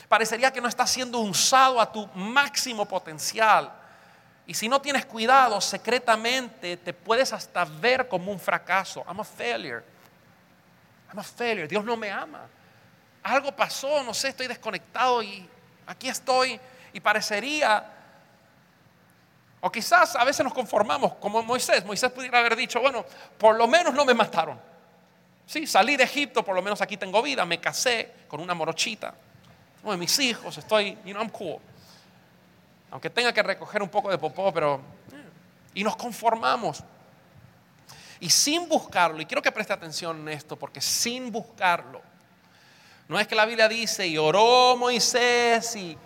[0.09, 3.70] Parecería que no estás siendo usado a tu máximo potencial.
[4.46, 9.04] Y si no tienes cuidado, secretamente te puedes hasta ver como un fracaso.
[9.06, 9.85] I'm a failure.
[11.11, 11.68] I'm a failure.
[11.68, 12.46] Dios no me ama.
[13.22, 15.46] Algo pasó, no sé, estoy desconectado y
[15.87, 16.59] aquí estoy.
[16.94, 17.95] Y parecería
[19.61, 21.85] o quizás a veces nos conformamos como Moisés.
[21.85, 23.05] Moisés pudiera haber dicho, bueno,
[23.38, 24.61] por lo menos no me mataron.
[25.47, 29.14] Sí, salí de Egipto, por lo menos aquí tengo vida, me casé con una morochita.
[29.83, 31.59] Uno de mis hijos, estoy, you know, I'm cool.
[32.90, 34.81] Aunque tenga que recoger un poco de popó, pero...
[35.75, 36.83] Y nos conformamos.
[38.19, 42.01] Y sin buscarlo, y quiero que preste atención en esto, porque sin buscarlo,
[43.09, 45.97] no es que la Biblia dice, y oró Moisés, y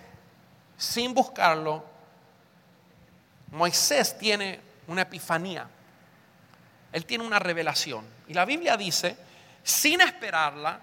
[0.76, 1.84] sin buscarlo,
[3.50, 5.68] Moisés tiene una epifanía.
[6.92, 8.04] Él tiene una revelación.
[8.28, 9.16] Y la Biblia dice,
[9.62, 10.80] sin esperarla,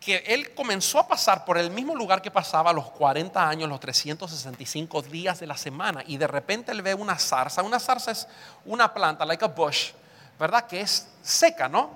[0.00, 3.80] que él comenzó a pasar por el mismo lugar que pasaba los 40 años, los
[3.80, 6.02] 365 días de la semana.
[6.06, 7.62] Y de repente él ve una zarza.
[7.62, 8.28] Una zarza es
[8.64, 9.90] una planta, like a bush,
[10.38, 10.66] ¿verdad?
[10.66, 11.90] Que es seca, ¿no?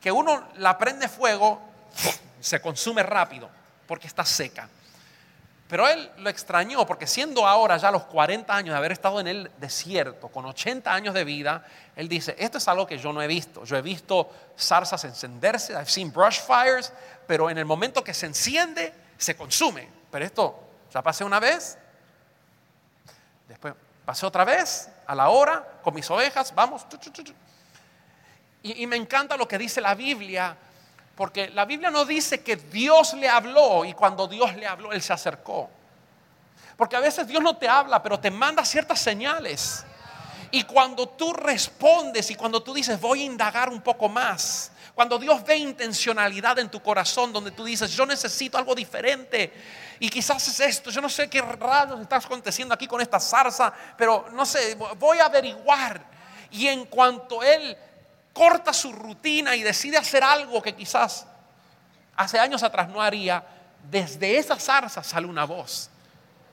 [0.00, 1.60] Que uno la prende fuego,
[2.40, 3.50] se consume rápido,
[3.88, 4.68] porque está seca.
[5.68, 9.28] Pero él lo extrañó porque siendo ahora ya los 40 años de haber estado en
[9.28, 11.62] el desierto, con 80 años de vida,
[11.94, 13.64] él dice, esto es algo que yo no he visto.
[13.64, 16.90] Yo he visto zarzas encenderse, I've seen brush fires,
[17.26, 19.86] pero en el momento que se enciende, se consume.
[20.10, 20.58] Pero esto
[20.90, 21.76] ya pasé una vez,
[23.46, 23.74] después
[24.06, 26.86] pasé otra vez, a la hora, con mis ovejas, vamos.
[28.62, 30.56] Y, y me encanta lo que dice la Biblia
[31.18, 35.02] porque la Biblia no dice que Dios le habló y cuando Dios le habló, Él
[35.02, 35.68] se acercó.
[36.76, 39.84] Porque a veces Dios no te habla, pero te manda ciertas señales.
[40.52, 45.18] Y cuando tú respondes y cuando tú dices, voy a indagar un poco más, cuando
[45.18, 49.52] Dios ve intencionalidad en tu corazón, donde tú dices, yo necesito algo diferente,
[49.98, 53.72] y quizás es esto, yo no sé qué rayos está aconteciendo aquí con esta zarza,
[53.96, 56.00] pero no sé, voy a averiguar.
[56.52, 57.76] Y en cuanto Él
[58.32, 61.26] corta su rutina y decide hacer algo que quizás
[62.16, 63.44] hace años atrás no haría,
[63.90, 65.90] desde esa zarza sale una voz.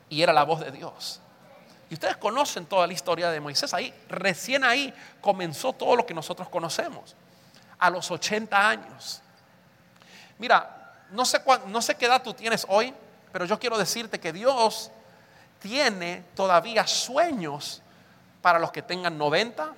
[0.09, 1.19] Y era la voz de Dios.
[1.89, 3.93] Y ustedes conocen toda la historia de Moisés ahí.
[4.09, 7.15] Recién ahí comenzó todo lo que nosotros conocemos.
[7.79, 9.21] A los 80 años.
[10.38, 12.93] Mira, no sé, no sé qué edad tú tienes hoy,
[13.31, 14.91] pero yo quiero decirte que Dios
[15.59, 17.81] tiene todavía sueños
[18.41, 19.73] para los que tengan 90,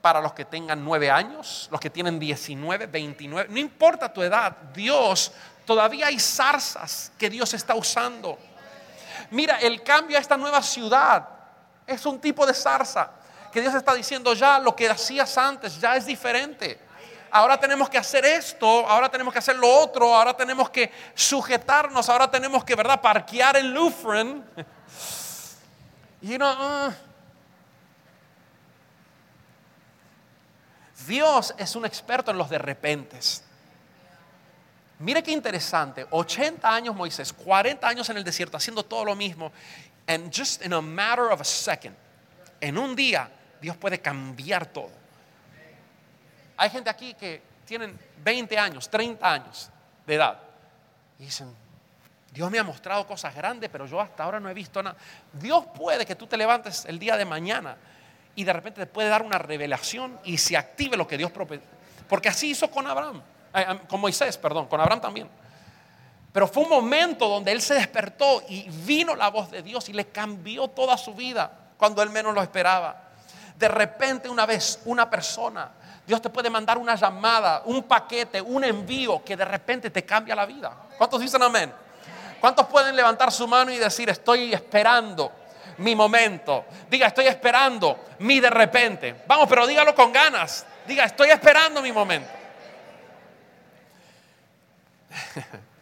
[0.00, 4.52] para los que tengan nueve años, los que tienen 19, 29, no importa tu edad,
[4.72, 5.32] Dios,
[5.64, 8.38] todavía hay zarzas que Dios está usando.
[9.30, 11.28] Mira, el cambio a esta nueva ciudad
[11.86, 13.10] es un tipo de zarza
[13.52, 16.78] que Dios está diciendo ya lo que hacías antes ya es diferente.
[17.30, 22.08] Ahora tenemos que hacer esto, ahora tenemos que hacer lo otro, ahora tenemos que sujetarnos,
[22.08, 24.44] ahora tenemos que, ¿verdad?, parquear en Lutheran.
[26.22, 26.92] You know, uh,
[31.06, 33.42] Dios es un experto en los de repentes.
[34.98, 39.52] Mire qué interesante, 80 años Moisés, 40 años en el desierto haciendo todo lo mismo,
[40.06, 41.94] and just in a matter of a second,
[42.60, 43.28] en un día
[43.60, 44.90] Dios puede cambiar todo.
[46.56, 49.70] Hay gente aquí que tienen 20 años, 30 años
[50.06, 50.38] de edad
[51.18, 51.54] y dicen,
[52.32, 54.96] Dios me ha mostrado cosas grandes, pero yo hasta ahora no he visto nada.
[55.32, 57.76] Dios puede que tú te levantes el día de mañana
[58.36, 61.66] y de repente te puede dar una revelación y se active lo que Dios prometió.
[62.08, 63.20] Porque así hizo con Abraham,
[63.52, 65.28] eh, con Moisés, perdón, con Abraham también.
[66.32, 69.94] Pero fue un momento donde él se despertó y vino la voz de Dios y
[69.94, 73.04] le cambió toda su vida cuando él menos lo esperaba.
[73.58, 75.70] De repente una vez una persona,
[76.06, 80.36] Dios te puede mandar una llamada, un paquete, un envío que de repente te cambia
[80.36, 80.76] la vida.
[80.98, 81.72] ¿Cuántos dicen amén?
[82.38, 85.32] ¿Cuántos pueden levantar su mano y decir, estoy esperando
[85.78, 86.64] mi momento?
[86.88, 89.22] Diga, estoy esperando mi de repente.
[89.26, 90.66] Vamos, pero dígalo con ganas.
[90.86, 92.30] Diga, estoy esperando mi momento.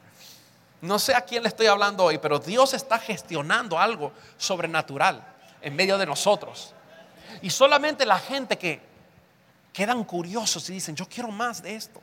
[0.85, 5.24] No sé a quién le estoy hablando hoy, pero Dios está gestionando algo sobrenatural
[5.62, 6.74] en medio de nosotros.
[7.40, 8.83] Y solamente la gente que
[9.72, 12.02] quedan curiosos y dicen, yo quiero más de esto.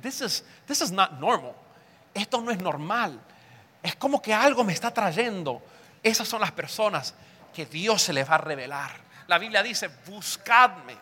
[0.00, 1.54] This is, this is not normal.
[2.14, 3.20] Esto no es normal.
[3.82, 5.60] Es como que algo me está trayendo.
[6.04, 7.14] Esas son las personas
[7.54, 8.92] que Dios se les va a revelar.
[9.26, 10.96] La Biblia dice, buscadme.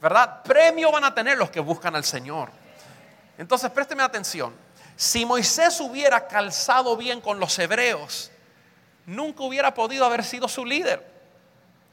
[0.00, 0.42] ¿Verdad?
[0.42, 2.50] Premio van a tener los que buscan al Señor.
[3.36, 4.54] Entonces, présteme atención.
[4.96, 8.30] Si Moisés hubiera calzado bien con los hebreos,
[9.04, 11.06] nunca hubiera podido haber sido su líder.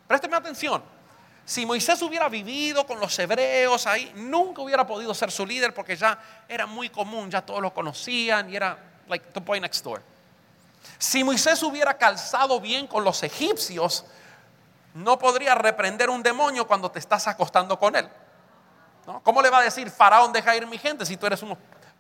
[0.08, 0.82] Présteme atención.
[1.44, 5.98] Si Moisés hubiera vivido con los hebreos ahí, nunca hubiera podido ser su líder porque
[5.98, 8.78] ya era muy común, ya todos lo conocían y era
[9.10, 10.13] like the boy next door.
[10.98, 14.06] Si Moisés hubiera calzado bien con los egipcios,
[14.94, 18.08] no podría reprender un demonio cuando te estás acostando con él.
[19.24, 21.44] ¿Cómo le va a decir, Faraón, deja ir mi gente si tú eres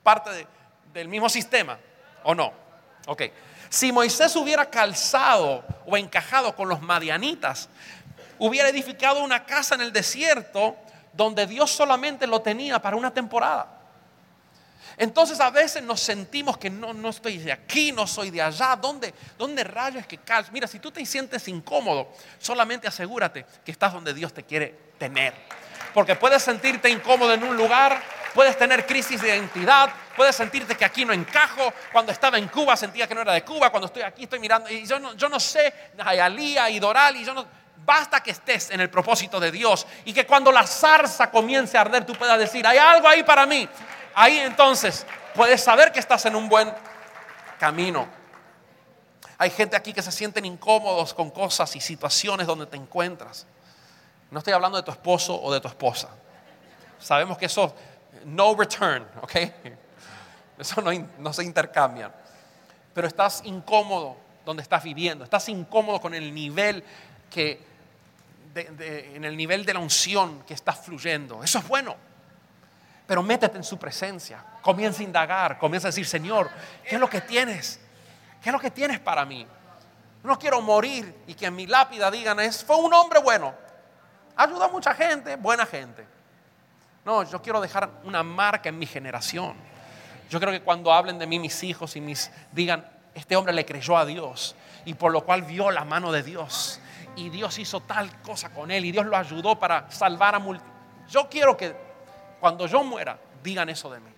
[0.02, 0.48] parte de,
[0.94, 1.78] del mismo sistema
[2.24, 2.54] o no?
[3.08, 3.24] Ok.
[3.70, 7.68] Si Moisés hubiera calzado o encajado con los madianitas,
[8.40, 10.78] hubiera edificado una casa en el desierto
[11.12, 13.83] donde Dios solamente lo tenía para una temporada.
[14.98, 18.76] Entonces a veces nos sentimos que no, no estoy de aquí, no soy de allá.
[18.76, 20.52] ¿Dónde, dónde rayos que calzo?
[20.52, 25.34] Mira, si tú te sientes incómodo, solamente asegúrate que estás donde Dios te quiere tener.
[25.94, 28.02] Porque puedes sentirte incómodo en un lugar,
[28.34, 31.74] puedes tener crisis de identidad, puedes sentirte que aquí no encajo.
[31.92, 34.70] Cuando estaba en Cuba sentía que no era de Cuba, cuando estoy aquí estoy mirando
[34.70, 35.74] y yo no, yo no sé,
[36.70, 37.64] y Doral y yo no...
[37.86, 41.82] Basta que estés en el propósito de Dios y que cuando la zarza comience a
[41.82, 43.68] arder tú puedas decir, hay algo ahí para mí.
[44.16, 46.74] Ahí entonces puedes saber que estás en un buen
[47.60, 48.08] camino.
[49.38, 53.46] Hay gente aquí que se sienten incómodos con cosas y situaciones donde te encuentras.
[54.32, 56.10] No estoy hablando de tu esposo o de tu esposa.
[57.00, 57.76] Sabemos que eso
[58.26, 59.36] no return, ¿ok?
[60.58, 62.14] Eso no, se intercambian.
[62.94, 66.84] Pero estás incómodo donde estás viviendo, estás incómodo con el nivel
[67.30, 67.60] que,
[68.56, 71.44] en el nivel de la unción que está fluyendo.
[71.44, 71.96] Eso es bueno.
[73.06, 76.50] Pero métete en su presencia, comienza a indagar, comienza a decir, Señor,
[76.88, 77.80] ¿qué es lo que tienes?
[78.42, 79.46] ¿Qué es lo que tienes para mí?
[80.24, 83.54] No quiero morir y que en mi lápida digan, es, fue un hombre bueno.
[84.36, 86.08] Ayuda a mucha gente, buena gente.
[87.04, 89.56] No, yo quiero dejar una marca en mi generación.
[90.30, 93.66] Yo creo que cuando hablen de mí mis hijos y mis digan, este hombre le
[93.66, 96.80] creyó a Dios y por lo cual vio la mano de Dios
[97.16, 100.74] y Dios hizo tal cosa con él y Dios lo ayudó para salvar a multitudes.
[101.10, 101.76] Yo quiero que
[102.44, 104.10] cuando yo muera digan eso de mí.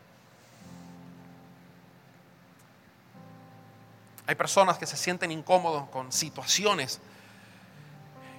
[4.25, 6.99] Hay personas que se sienten incómodos con situaciones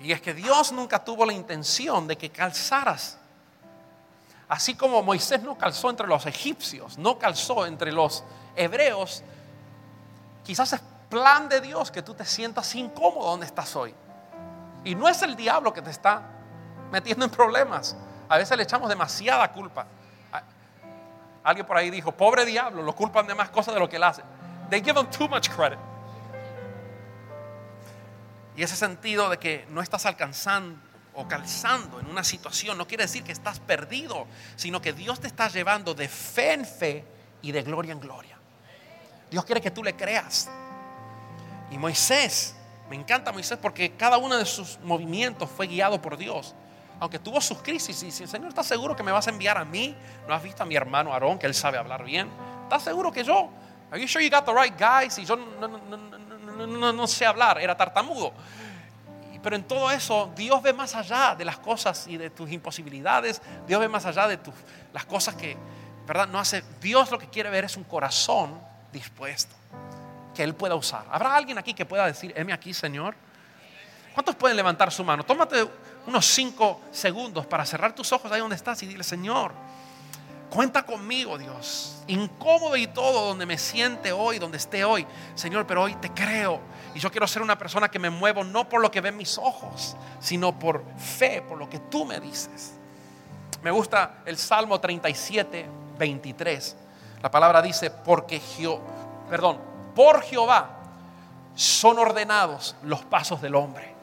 [0.02, 3.16] y es que Dios nunca tuvo la intención de que calzaras
[4.48, 8.24] Así como Moisés no calzó entre los egipcios, no calzó entre los
[8.56, 9.22] hebreos,
[10.42, 13.94] quizás es plan de Dios que tú te sientas incómodo donde estás hoy.
[14.82, 16.22] Y no es el diablo que te está
[16.90, 17.96] metiendo en problemas.
[18.28, 19.86] A veces le echamos demasiada culpa.
[21.44, 24.02] Alguien por ahí dijo, pobre diablo, lo culpan de más cosas de lo que él
[24.02, 24.22] hace.
[24.68, 25.78] They give him too much credit.
[28.56, 30.80] Y ese sentido de que no estás alcanzando
[31.14, 35.26] o calzando en una situación no quiere decir que estás perdido, sino que Dios te
[35.26, 37.04] está llevando de fe en fe
[37.42, 38.36] y de gloria en gloria.
[39.30, 40.48] Dios quiere que tú le creas.
[41.70, 42.54] Y Moisés,
[42.88, 46.54] me encanta Moisés porque cada uno de sus movimientos fue guiado por Dios.
[46.98, 49.64] Aunque tuvo sus crisis y si Señor, ¿estás seguro que me vas a enviar a
[49.64, 49.94] mí?
[50.26, 52.28] ¿No has visto a mi hermano Aarón que él sabe hablar bien?
[52.62, 53.50] ¿Estás seguro que yo?
[53.90, 55.10] Are you sure you got the right guy?
[55.10, 55.68] Si yo no,
[56.66, 58.32] no, no sé hablar, era tartamudo.
[59.46, 63.40] Pero en todo eso, Dios ve más allá de las cosas y de tus imposibilidades.
[63.64, 64.52] Dios ve más allá de tus,
[64.92, 65.56] las cosas que,
[66.04, 66.26] ¿verdad?
[66.26, 66.64] No hace.
[66.80, 68.60] Dios lo que quiere ver es un corazón
[68.92, 69.54] dispuesto
[70.34, 71.04] que Él pueda usar.
[71.12, 73.14] ¿Habrá alguien aquí que pueda decir, heme aquí, Señor?
[74.14, 75.22] ¿Cuántos pueden levantar su mano?
[75.24, 75.64] Tómate
[76.06, 79.52] unos cinco segundos para cerrar tus ojos ahí donde estás y dile, Señor,
[80.50, 82.02] cuenta conmigo, Dios.
[82.06, 85.06] Incómodo y todo donde me siente hoy, donde esté hoy.
[85.34, 86.60] Señor, pero hoy te creo
[86.96, 89.36] y yo quiero ser una persona que me muevo no por lo que ven mis
[89.36, 92.72] ojos, sino por fe, por lo que tú me dices.
[93.62, 95.66] Me gusta el Salmo 37,
[95.98, 96.76] 23.
[97.22, 98.80] La palabra dice, porque Jehová,
[99.28, 99.58] perdón,
[99.94, 100.70] por Jehová
[101.54, 103.94] son ordenados los pasos del hombre.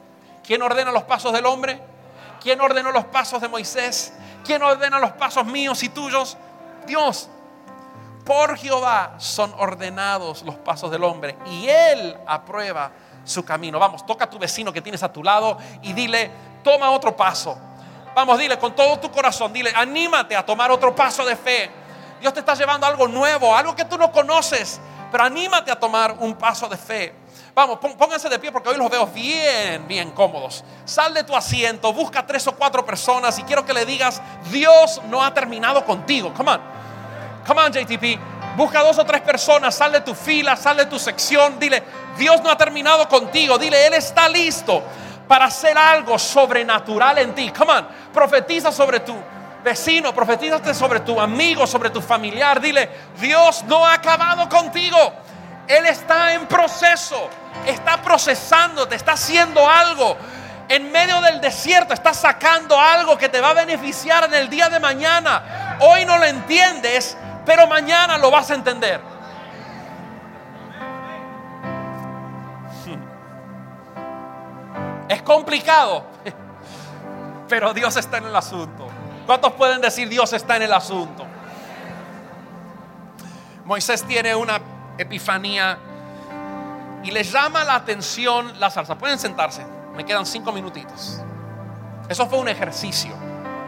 [0.44, 1.80] ¿Quién ordena los pasos del hombre?
[2.44, 4.12] ¿Quién ordenó los pasos de Moisés?
[4.44, 6.36] ¿Quién ordena los pasos míos y tuyos?
[6.86, 7.30] Dios.
[8.22, 12.90] Por Jehová son ordenados los pasos del hombre y él aprueba
[13.24, 13.78] su camino.
[13.78, 16.30] Vamos, toca a tu vecino que tienes a tu lado y dile,
[16.62, 17.56] toma otro paso.
[18.14, 21.70] Vamos, dile con todo tu corazón, dile, anímate a tomar otro paso de fe.
[22.20, 26.14] Dios te está llevando algo nuevo, algo que tú no conoces, pero anímate a tomar
[26.20, 27.23] un paso de fe.
[27.54, 30.64] Vamos, pónganse de pie porque hoy los veo bien, bien cómodos.
[30.84, 35.00] Sal de tu asiento, busca tres o cuatro personas y quiero que le digas, Dios
[35.08, 36.32] no ha terminado contigo.
[36.34, 36.60] Come on.
[37.46, 38.18] Come on, JTP.
[38.56, 41.58] Busca dos o tres personas, sal de tu fila, sal de tu sección.
[41.60, 41.82] Dile,
[42.18, 43.56] Dios no ha terminado contigo.
[43.56, 44.82] Dile, Él está listo
[45.28, 47.50] para hacer algo sobrenatural en ti.
[47.50, 49.14] Come on, profetiza sobre tu
[49.62, 52.60] vecino, profetízate sobre tu amigo, sobre tu familiar.
[52.60, 52.90] Dile,
[53.20, 54.96] Dios no ha acabado contigo.
[55.66, 57.30] Él está en proceso,
[57.66, 60.16] está procesando, te está haciendo algo.
[60.68, 64.68] En medio del desierto está sacando algo que te va a beneficiar en el día
[64.68, 65.76] de mañana.
[65.80, 69.00] Hoy no lo entiendes, pero mañana lo vas a entender.
[75.08, 76.06] Es complicado,
[77.48, 78.88] pero Dios está en el asunto.
[79.26, 81.26] ¿Cuántos pueden decir Dios está en el asunto?
[83.64, 84.60] Moisés tiene una
[84.98, 85.78] epifanía
[87.02, 88.96] y le llama la atención la zarza.
[88.96, 89.64] Pueden sentarse,
[89.94, 91.20] me quedan cinco minutitos.
[92.08, 93.14] Eso fue un ejercicio,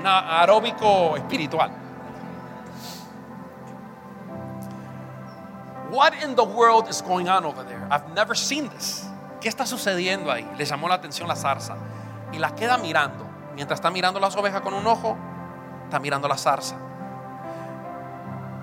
[0.01, 1.71] un aeróbico espiritual.
[5.91, 7.81] What in the world is going on over there?
[7.91, 9.07] I've never seen this.
[9.41, 10.49] ¿Qué está sucediendo ahí?
[10.57, 11.77] Le llamó la atención la zarza
[12.33, 13.25] y la queda mirando.
[13.55, 15.17] Mientras está mirando las ovejas con un ojo,
[15.85, 16.77] está mirando la zarza.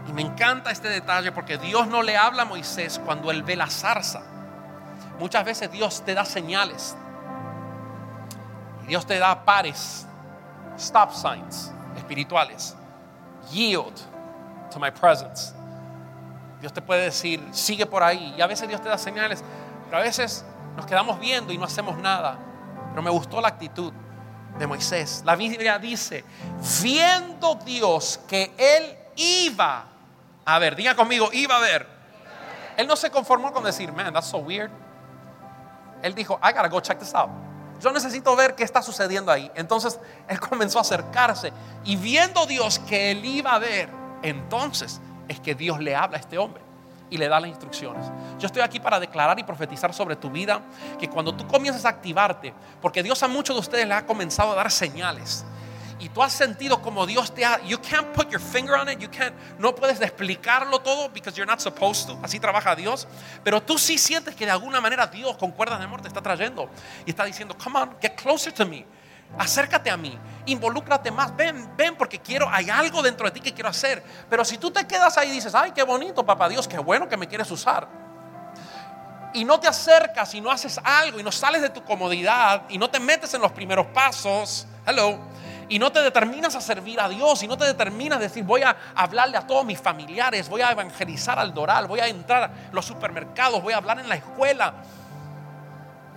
[0.08, 3.56] Y me encanta este detalle porque Dios no le habla a Moisés cuando él ve
[3.56, 4.22] la zarza.
[5.20, 6.96] Muchas veces Dios te da señales.
[8.88, 10.06] Dios te da pares,
[10.78, 12.76] stop signs espirituales.
[13.52, 13.94] Yield
[14.72, 15.54] to my presence.
[16.60, 18.34] Dios te puede decir, sigue por ahí.
[18.38, 19.44] Y a veces Dios te da señales,
[19.86, 20.46] pero a veces
[20.76, 22.38] nos quedamos viendo y no hacemos nada.
[22.90, 23.94] Pero me gustó la actitud
[24.58, 25.24] de Moisés.
[25.26, 26.24] La Biblia dice,
[26.82, 29.93] viendo Dios que él iba
[30.46, 31.88] a ver, diga conmigo, iba a ver.
[32.78, 34.72] Él no se conformó con decir, man, that's so weird.
[36.02, 37.30] Él dijo, I gotta go check this out.
[37.80, 39.52] Yo necesito ver qué está sucediendo ahí.
[39.56, 41.52] Entonces él comenzó a acercarse
[41.84, 43.90] y viendo Dios que él iba a ver,
[44.22, 46.62] entonces es que Dios le habla a este hombre
[47.10, 48.06] y le da las instrucciones.
[48.40, 50.62] Yo estoy aquí para declarar y profetizar sobre tu vida
[51.00, 54.54] que cuando tú comienzas a activarte, porque Dios a muchos de ustedes le ha comenzado
[54.54, 55.46] a dar señales
[56.04, 59.00] y tú has sentido como Dios te ha, you can't put your finger on it,
[59.00, 63.08] you can't, no puedes explicarlo todo because you're not supposed to, así trabaja Dios,
[63.42, 66.22] pero tú sí sientes que de alguna manera Dios con cuerdas de amor te está
[66.22, 66.70] trayendo
[67.06, 68.86] y está diciendo, come on, get closer to me,
[69.38, 73.54] acércate a mí, involúcrate más, ven, ven porque quiero, hay algo dentro de ti que
[73.54, 76.68] quiero hacer, pero si tú te quedas ahí y dices, ay, qué bonito, papá Dios,
[76.68, 77.88] qué bueno que me quieres usar,
[79.34, 82.78] y no te acercas y no haces algo y no sales de tu comodidad y
[82.78, 85.18] no te metes en los primeros pasos, hello,
[85.74, 88.62] y no te determinas a servir a Dios y no te determinas a decir voy
[88.62, 92.52] a hablarle a todos mis familiares, voy a evangelizar al Doral, voy a entrar a
[92.72, 94.76] los supermercados, voy a hablar en la escuela.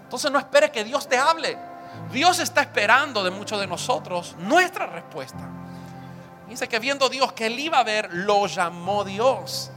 [0.02, 1.56] Entonces no esperes que Dios te hable.
[2.12, 5.48] Dios está esperando de muchos de nosotros nuestra respuesta.
[6.46, 9.70] Dice que viendo Dios que él iba a ver, lo llamó Dios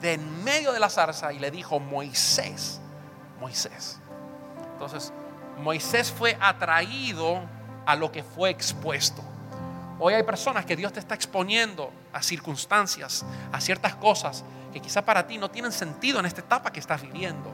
[0.00, 2.80] de en medio de la zarza y le dijo, Moisés,
[3.38, 4.00] Moisés.
[4.72, 5.12] Entonces,
[5.58, 7.42] Moisés fue atraído
[7.90, 9.20] a lo que fue expuesto.
[9.98, 15.04] Hoy hay personas que Dios te está exponiendo a circunstancias, a ciertas cosas que quizá
[15.04, 17.52] para ti no tienen sentido en esta etapa que estás viviendo.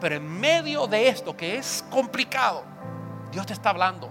[0.00, 2.64] Pero en medio de esto que es complicado,
[3.30, 4.10] Dios te está hablando.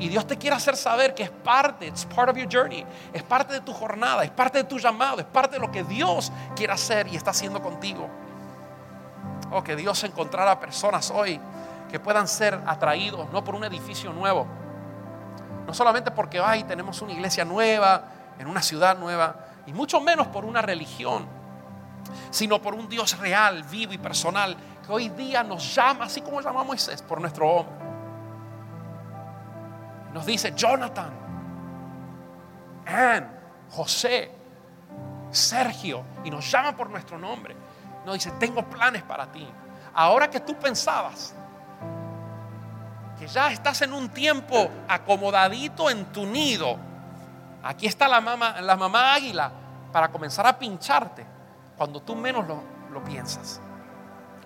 [0.00, 3.22] Y Dios te quiere hacer saber que es parte, it's part of your journey, es
[3.22, 6.32] parte de tu jornada, es parte de tu llamado, es parte de lo que Dios
[6.56, 8.10] quiere hacer y está haciendo contigo.
[9.52, 11.40] O oh, que Dios encontrara personas hoy
[11.90, 14.65] que puedan ser atraídos no por un edificio nuevo,
[15.66, 18.04] no solamente porque ay, tenemos una iglesia nueva,
[18.38, 19.36] en una ciudad nueva,
[19.66, 21.26] y mucho menos por una religión,
[22.30, 26.40] sino por un Dios real, vivo y personal, que hoy día nos llama, así como
[26.40, 27.74] llama a Moisés, por nuestro hombre.
[30.14, 31.10] Nos dice, Jonathan,
[32.86, 33.26] Anne,
[33.70, 34.30] José,
[35.30, 37.56] Sergio, y nos llama por nuestro nombre.
[38.04, 39.46] Nos dice, tengo planes para ti.
[39.92, 41.34] Ahora que tú pensabas
[43.18, 46.76] que ya estás en un tiempo acomodadito en tu nido,
[47.62, 49.50] aquí está la mamá, la mamá águila
[49.92, 51.24] para comenzar a pincharte
[51.76, 53.60] cuando tú menos lo, piensas.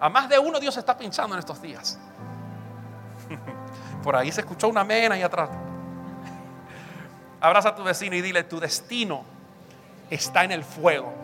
[0.01, 1.99] A más de uno Dios está pinchando en estos días.
[4.03, 5.51] Por ahí se escuchó una mena ahí atrás.
[7.41, 9.23] Abraza a tu vecino y dile, tu destino
[10.11, 11.15] está en el fuego.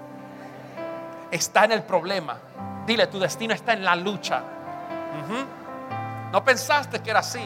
[1.33, 2.39] está en el problema.
[2.87, 4.43] Dile, tu destino está en la lucha.
[5.25, 5.66] Ujú.
[6.37, 7.41] No pensaste que era así,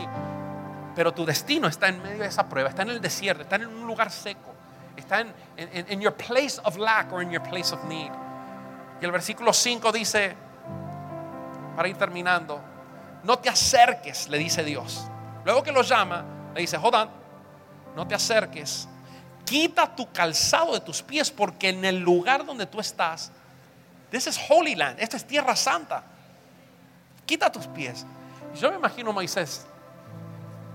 [0.96, 3.68] pero tu destino está en medio de esa prueba, está en el desierto, está en
[3.68, 4.52] un lugar seco,
[4.96, 8.10] está en, your place of lack or in your place of need.
[9.00, 10.34] Y el versículo 5 dice,
[11.76, 12.60] para ir terminando,
[13.22, 15.06] no te acerques, le dice Dios.
[15.44, 17.10] Luego que lo llama, le dice, hold on,
[17.94, 18.88] no te acerques,
[19.44, 23.30] quita tu calzado de tus pies, porque en el lugar donde tú estás,
[24.10, 26.02] this is Holy Land, esta es tierra santa.
[27.24, 28.04] Quita tus pies.
[28.54, 29.66] Yo me imagino Moisés,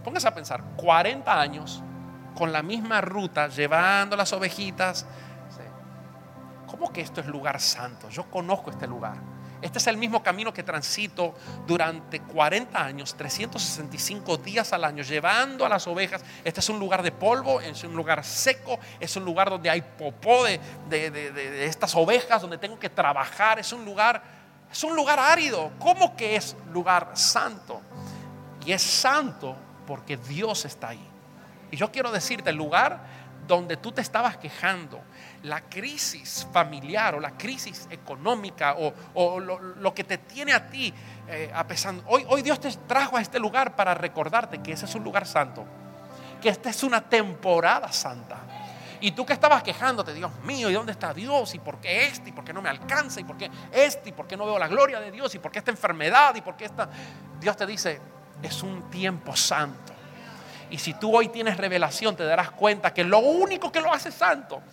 [0.04, 1.82] póngase a pensar, 40 años
[2.36, 5.06] con la misma ruta, llevando las ovejitas.
[6.68, 8.10] ¿Cómo que esto es lugar santo?
[8.10, 9.16] Yo conozco este lugar.
[9.62, 11.34] Este es el mismo camino que transito
[11.66, 16.24] durante 40 años, 365 días al año, llevando a las ovejas.
[16.44, 19.82] Este es un lugar de polvo, es un lugar seco, es un lugar donde hay
[19.82, 20.60] popó de-
[20.90, 23.58] de- de- de estas ovejas, donde tengo que trabajar.
[23.58, 24.22] Es un lugar,
[24.76, 25.72] es un lugar árido.
[25.80, 27.82] ¿Cómo que es lugar santo?
[28.66, 29.56] Y es santo
[29.88, 31.08] porque Dios está ahí.
[31.72, 33.00] Y yo quiero decirte, el lugar
[33.48, 35.00] donde tú te estabas quejando,
[35.44, 38.76] la crisis familiar o la crisis económica
[39.14, 40.94] o, lo, que te tiene a ti
[41.30, 42.04] eh, apesando.
[42.08, 45.26] Hoy, hoy Dios te trajo a este lugar para recordarte que ese es un lugar
[45.26, 45.64] santo,
[46.42, 48.45] que esta es una temporada santa.
[49.06, 51.54] Y tú que estabas quejándote, Dios mío, ¿y dónde está Dios?
[51.54, 52.30] ¿Y por qué este?
[52.30, 53.20] ¿Y por qué no me alcanza?
[53.20, 54.10] ¿Y por qué este?
[54.10, 55.36] ¿Y por qué no veo la gloria de Dios?
[55.36, 56.34] ¿Y por qué esta enfermedad?
[56.34, 56.90] ¿Y por qué esta?
[57.40, 58.02] Dios te dice,
[58.42, 59.94] es un tiempo santo.
[60.72, 64.12] Y si tú hoy tienes revelación, te darás cuenta que lo único que lo hace
[64.12, 64.64] santo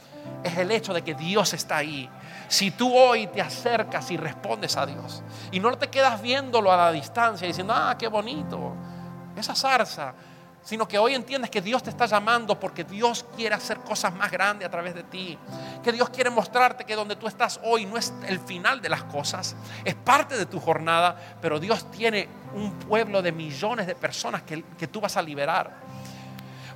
[0.42, 2.08] es el hecho de que Dios está ahí.
[2.48, 6.78] Si tú hoy te acercas y respondes a Dios y no te quedas viéndolo a
[6.78, 8.74] la distancia diciendo, ah, qué bonito,
[9.36, 10.14] esa zarza,
[10.62, 14.30] sino que hoy entiendes que Dios te está llamando porque Dios quiere hacer cosas más
[14.30, 15.38] grandes a través de ti.
[15.82, 19.02] Que Dios quiere mostrarte que donde tú estás hoy no es el final de las
[19.04, 24.42] cosas, es parte de tu jornada, pero Dios tiene un pueblo de millones de personas
[24.42, 25.82] que, que tú vas a liberar.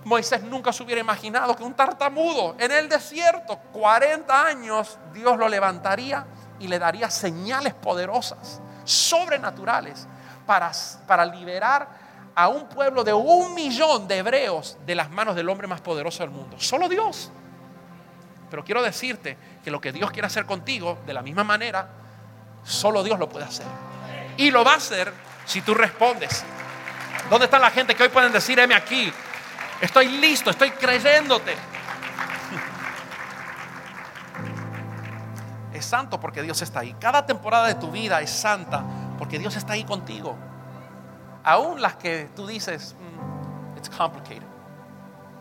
[0.04, 5.48] Moisés nunca se hubiera imaginado que un tartamudo en el desierto, 40 años, Dios lo
[5.48, 6.24] levantaría
[6.60, 10.06] y le daría señales poderosas, sobrenaturales,
[10.46, 10.70] para,
[11.06, 12.05] para liberar
[12.36, 16.22] a un pueblo de un millón de hebreos de las manos del hombre más poderoso
[16.22, 16.60] del mundo.
[16.60, 17.32] Solo Dios.
[18.50, 21.88] Pero quiero decirte que lo que Dios quiere hacer contigo, de la misma manera,
[22.62, 23.64] solo Dios lo puede hacer.
[24.36, 25.10] Y lo va a hacer
[25.46, 26.44] si tú respondes.
[27.30, 29.10] ¿Dónde está la gente que hoy pueden decir, aquí?
[29.80, 31.56] Estoy listo, estoy creyéndote.
[35.72, 36.94] Es santo porque Dios está ahí.
[36.98, 38.82] Cada temporada de tu vida es santa
[39.18, 40.36] porque Dios está ahí contigo.
[41.46, 44.46] Aún las que tú dices, "Mm, it's complicated.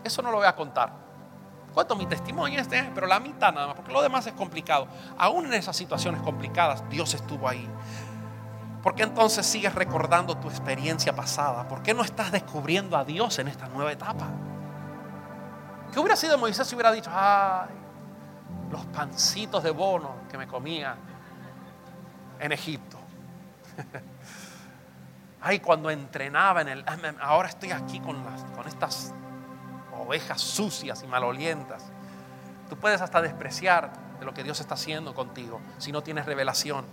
[0.04, 0.92] Eso no lo voy a contar.
[1.74, 4.86] Cuento mi testimonio este, pero la mitad nada más, porque lo demás es complicado.
[5.18, 7.68] Aún en esas situaciones complicadas, Dios estuvo ahí.
[8.84, 11.66] ¿Por qué entonces sigues recordando tu experiencia pasada?
[11.66, 14.28] ¿Por qué no estás descubriendo a Dios en esta nueva etapa?
[15.92, 17.68] ¿Qué hubiera sido Moisés si hubiera dicho, ay,
[18.70, 20.94] los pancitos de bono que me comía
[22.38, 22.96] en Egipto?
[25.46, 26.84] ay, cuando entrenaba en el...
[27.20, 29.14] Ahora estoy aquí con, las, con estas
[29.92, 31.84] ovejas sucias y malolientas.
[32.68, 36.84] Tú puedes hasta despreciar de lo que Dios está haciendo contigo si no tienes revelación.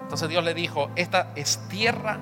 [0.00, 2.18] Entonces Dios le dijo, esta es tierra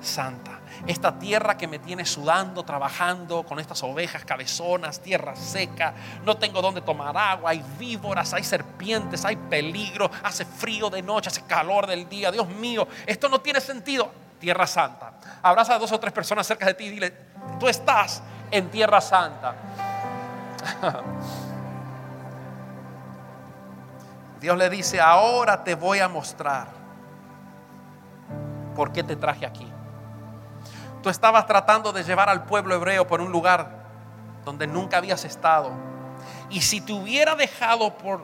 [0.00, 0.60] santa.
[0.86, 6.62] Esta tierra que me tiene sudando, trabajando con estas ovejas cabezonas, tierra seca, no tengo
[6.62, 11.88] donde tomar agua, hay víboras, hay serpientes, hay peligro, hace frío de noche, hace calor
[11.88, 12.30] del día.
[12.30, 14.23] Dios mío, esto no tiene sentido.
[14.44, 15.14] Tierra santa.
[15.40, 17.16] Abraza a dos o tres personas cerca de ti y dile,
[17.58, 19.54] tú estás en tierra santa.
[24.42, 26.66] Dios le dice, ahora te voy a mostrar
[28.76, 29.66] por qué te traje aquí.
[31.02, 33.70] Tú estabas tratando de llevar al pueblo hebreo por un lugar
[34.44, 35.70] donde nunca habías estado.
[36.50, 38.22] Y si te hubiera dejado por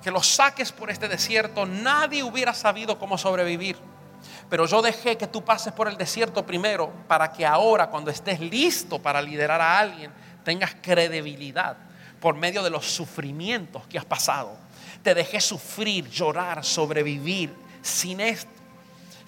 [0.00, 3.89] que los saques por este desierto, nadie hubiera sabido cómo sobrevivir.
[4.50, 8.40] Pero yo dejé que tú pases por el desierto primero para que ahora, cuando estés
[8.40, 10.10] listo para liderar a alguien,
[10.44, 11.76] tengas credibilidad
[12.20, 14.56] por medio de los sufrimientos que has pasado.
[15.04, 18.59] Te dejé sufrir, llorar, sobrevivir sin esto,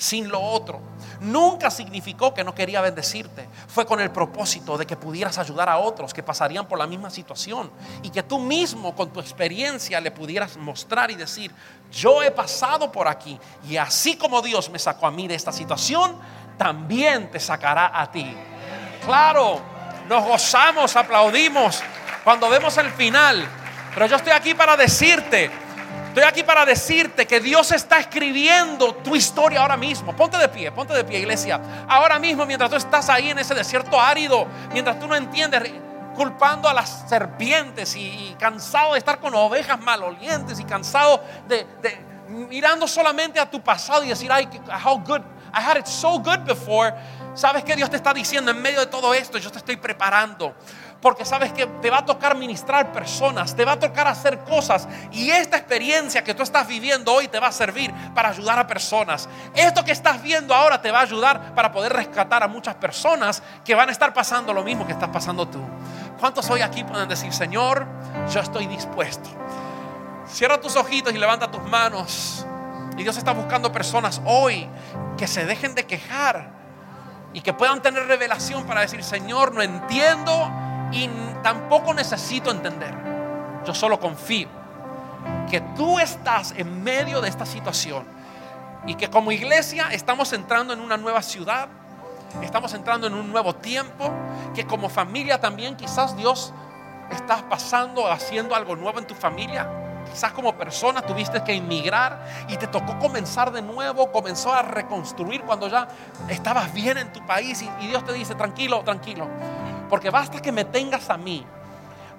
[0.03, 0.81] sin lo otro.
[1.21, 3.49] Nunca significó que no quería bendecirte.
[3.69, 7.09] Fue con el propósito de que pudieras ayudar a otros que pasarían por la misma
[7.09, 7.71] situación
[8.03, 11.53] y que tú mismo con tu experiencia le pudieras mostrar y decir,
[11.93, 13.39] yo he pasado por aquí
[13.69, 16.17] y así como Dios me sacó a mí de esta situación,
[16.59, 18.37] también te sacará a ti.
[19.07, 19.61] Claro,
[20.09, 21.81] nos gozamos, aplaudimos
[22.25, 23.47] cuando vemos el final,
[23.95, 25.49] pero yo estoy aquí para decirte
[26.13, 30.15] Estoy aquí para decirte que Dios está escribiendo tu historia ahora mismo.
[30.15, 31.59] Ponte de pie, ponte de pie, iglesia.
[31.89, 35.73] Ahora mismo, mientras tú estás ahí en ese desierto árido, mientras tú no entiendes,
[36.15, 41.99] culpando a las serpientes y, cansado de estar con ovejas malolientes y cansado de, de
[42.29, 44.47] mirando solamente a tu pasado y decir, ay,
[44.85, 45.23] how good,
[45.55, 46.93] I had it so good before.
[47.33, 49.39] ¿Sabes que Dios te está diciendo en medio de todo esto?
[49.39, 50.55] Yo te estoy preparando
[51.03, 54.87] porque sabes que te va a tocar ministrar personas, te va a tocar hacer cosas
[55.11, 58.69] y esta experiencia que tú estás viviendo hoy te va a servir para ayudar a
[58.69, 59.29] personas.
[59.53, 63.43] Esto que estás viendo ahora te va a ayudar para poder rescatar a muchas personas
[63.65, 65.61] que van a estar pasando lo mismo que estás pasando tú.
[66.21, 67.85] ¿Cuántos hoy aquí pueden decir, Señor,
[68.33, 69.29] yo estoy dispuesto?
[70.29, 72.47] Cierra tus ojitos y levanta tus manos.
[72.97, 74.69] Y Dios está buscando personas hoy
[75.19, 76.53] que se dejen de quejar
[77.33, 80.49] y que puedan tener revelación para decir, Señor, no entiendo
[80.93, 81.09] y
[81.43, 82.95] tampoco necesito entender.
[83.65, 84.49] Yo solo confío
[85.51, 88.05] que tú estás en medio de esta situación
[88.87, 91.69] y que como iglesia estamos entrando en una nueva ciudad,
[92.43, 94.11] estamos entrando en un nuevo tiempo,
[94.55, 96.53] que como familia también quizás Dios
[97.11, 99.69] está pasando, haciendo algo nuevo en tu familia.
[100.11, 105.43] Quizás como persona tuviste que emigrar y te tocó comenzar de nuevo, comenzó a reconstruir
[105.43, 105.87] cuando ya
[106.29, 109.29] estabas bien en tu país y, y Dios te dice, tranquilo, tranquilo,
[109.93, 111.45] porque basta que me tengas a mí.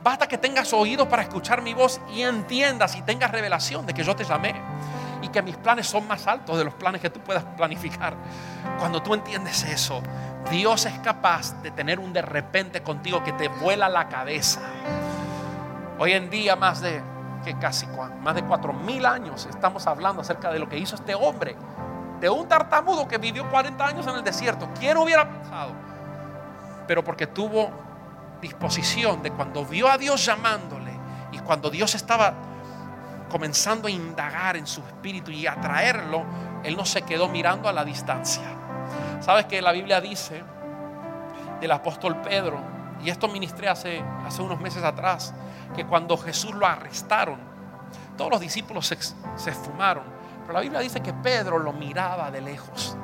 [0.03, 4.03] Basta que tengas oído para escuchar mi voz y entiendas y tengas revelación de que
[4.03, 4.53] yo te llamé
[5.23, 8.13] y que mis planes son más altos de los planes que tú puedas planificar.
[8.77, 10.03] Cuando tú entiendes eso,
[10.51, 14.61] Dios es capaz de tener un de repente contigo que te vuela la cabeza.
[15.97, 17.01] Hoy en día más de
[17.43, 17.87] que casi
[18.21, 21.55] más de cuatro mil años estamos hablando acerca de lo que hizo este hombre,
[22.19, 24.69] de un tartamudo que vivió 40 años en el desierto.
[24.79, 25.92] ¿Quién hubiera pensado?
[26.87, 27.71] Pero porque tuvo
[28.41, 30.91] disposición de cuando vio a Dios llamándole
[31.31, 32.33] y cuando Dios estaba
[33.29, 36.23] comenzando a indagar en su espíritu y a traerlo,
[36.63, 38.43] él no se quedó mirando a la distancia.
[39.21, 40.43] ¿Sabes que la Biblia dice
[41.59, 42.59] del apóstol Pedro,
[43.03, 45.33] y esto ministré hace, hace unos meses atrás,
[45.75, 47.39] que cuando Jesús lo arrestaron,
[48.17, 50.03] todos los discípulos se, se esfumaron,
[50.41, 52.97] pero la Biblia dice que Pedro lo miraba de lejos.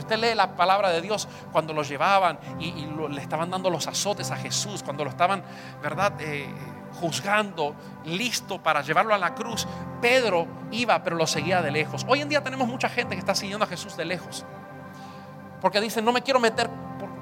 [0.00, 4.30] Usted lee la palabra de Dios, cuando lo llevaban y, le estaban dando los azotes
[4.30, 5.42] a Jesús, cuando lo estaban,
[5.82, 6.12] ¿verdad?
[6.20, 6.46] Eh,
[7.00, 7.74] juzgando,
[8.04, 9.66] listo para llevarlo a la cruz,
[10.00, 12.04] Pedro iba, pero lo seguía de lejos.
[12.08, 14.44] Hoy en día tenemos mucha gente que está siguiendo a Jesús de lejos.
[15.60, 16.70] Porque dicen, no me quiero meter,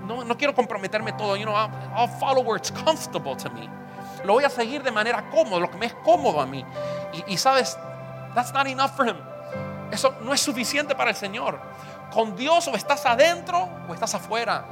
[0.05, 1.37] no, no quiero comprometerme todo.
[1.37, 3.69] You know, I'll, follow where it's comfortable to me.
[4.25, 6.65] Lo voy a seguir de manera cómoda, lo que me es cómodo a mí.
[7.13, 7.77] Y, y sabes,
[8.35, 9.17] that's not enough for him.
[9.91, 11.59] Eso no es suficiente para el Señor.
[12.13, 14.65] Con Dios o estás adentro o estás afuera.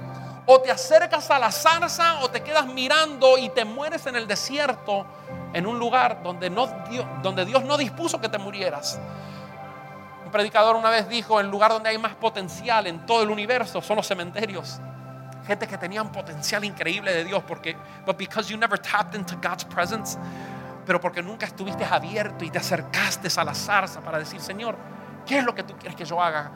[0.46, 4.26] O te acercas a la zarza o te quedas mirando y te mueres en el
[4.26, 5.06] desierto
[5.52, 6.50] en un lugar donde,
[7.44, 9.00] Dios no dispuso que te murieras.
[10.24, 13.80] Un predicador una vez dijo, el lugar donde hay más potencial en todo el universo
[13.80, 14.80] son los cementerios.
[15.46, 19.36] Gente que tenía un potencial increíble de Dios porque but because you never tapped into
[19.36, 20.18] God's presence,
[20.84, 24.76] pero porque nunca estuviste abierto y te acercaste a la zarza para decir, Señor,
[25.24, 26.50] ¿qué es lo que tú quieres que yo haga?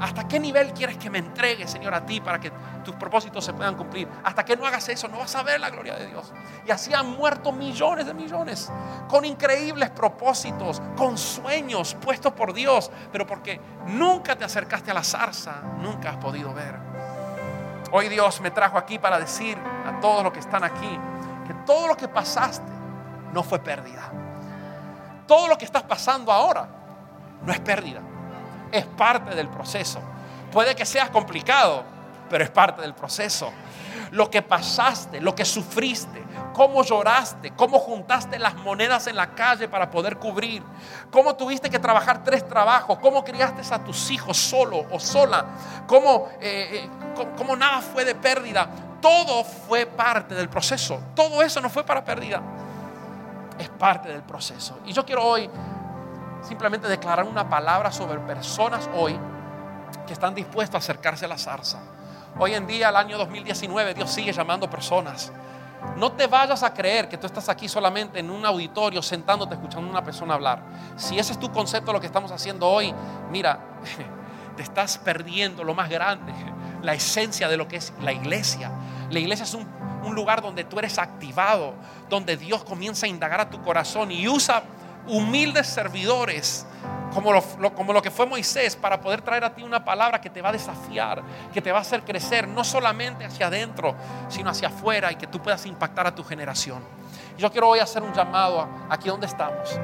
[0.00, 2.50] ¿Hasta qué nivel quieres que me entregue, Señor, a ti para que
[2.84, 4.08] tus propósitos se puedan cumplir?
[4.24, 6.32] Hasta que no hagas eso, no vas a ver la gloria de Dios.
[6.66, 8.72] Y así han muerto millones de millones,
[9.08, 15.04] con increíbles propósitos, con sueños puestos por Dios, pero porque nunca te acercaste a la
[15.04, 16.74] zarza, nunca has podido ver.
[17.92, 20.98] Hoy Dios me trajo aquí para decir a todos los que están aquí
[21.46, 22.72] que todo lo que pasaste
[23.32, 24.10] no fue pérdida.
[25.28, 26.66] Todo lo que estás pasando ahora
[27.42, 28.00] no es pérdida
[28.74, 30.00] es parte del proceso.
[30.50, 31.84] Puede que sea complicado,
[32.28, 33.52] pero es parte del proceso.
[34.10, 36.22] Lo que pasaste, lo que sufriste,
[36.52, 40.62] cómo lloraste, cómo juntaste las monedas en la calle para poder cubrir,
[41.10, 45.44] cómo tuviste que trabajar tres trabajos, cómo criaste a tus hijos solo o sola,
[45.86, 46.90] cómo, eh, eh,
[47.36, 48.68] cómo nada fue de pérdida.
[49.00, 51.00] Todo fue parte del proceso.
[51.14, 52.42] Todo eso no fue para pérdida.
[53.56, 54.80] Es parte del proceso.
[54.84, 55.48] Y yo quiero hoy
[56.46, 59.18] simplemente declarar una palabra sobre personas hoy
[60.06, 61.78] que están dispuestos a acercarse a la zarza.
[62.38, 65.32] Hoy en día, el año 2019, Dios sigue llamando personas.
[65.96, 69.88] No te vayas a creer que tú estás aquí solamente en un auditorio sentándote escuchando
[69.88, 70.62] a una persona hablar.
[70.96, 72.92] Si ese es tu concepto de lo que estamos haciendo hoy,
[73.30, 73.60] mira,
[74.56, 76.32] te estás perdiendo lo más grande,
[76.82, 78.70] la esencia de lo que es la iglesia.
[79.10, 79.66] La iglesia es un,
[80.02, 81.74] un lugar donde tú eres activado,
[82.08, 84.62] donde Dios comienza a indagar a tu corazón y usa
[85.06, 86.66] humildes servidores,
[87.12, 90.30] como lo, como lo que fue Moisés, para poder traer a ti una palabra que
[90.30, 93.94] te va a desafiar, que te va a hacer crecer, no solamente hacia adentro,
[94.28, 96.82] sino hacia afuera y que tú puedas impactar a tu generación.
[97.38, 99.78] Yo quiero hoy hacer un llamado aquí donde estamos.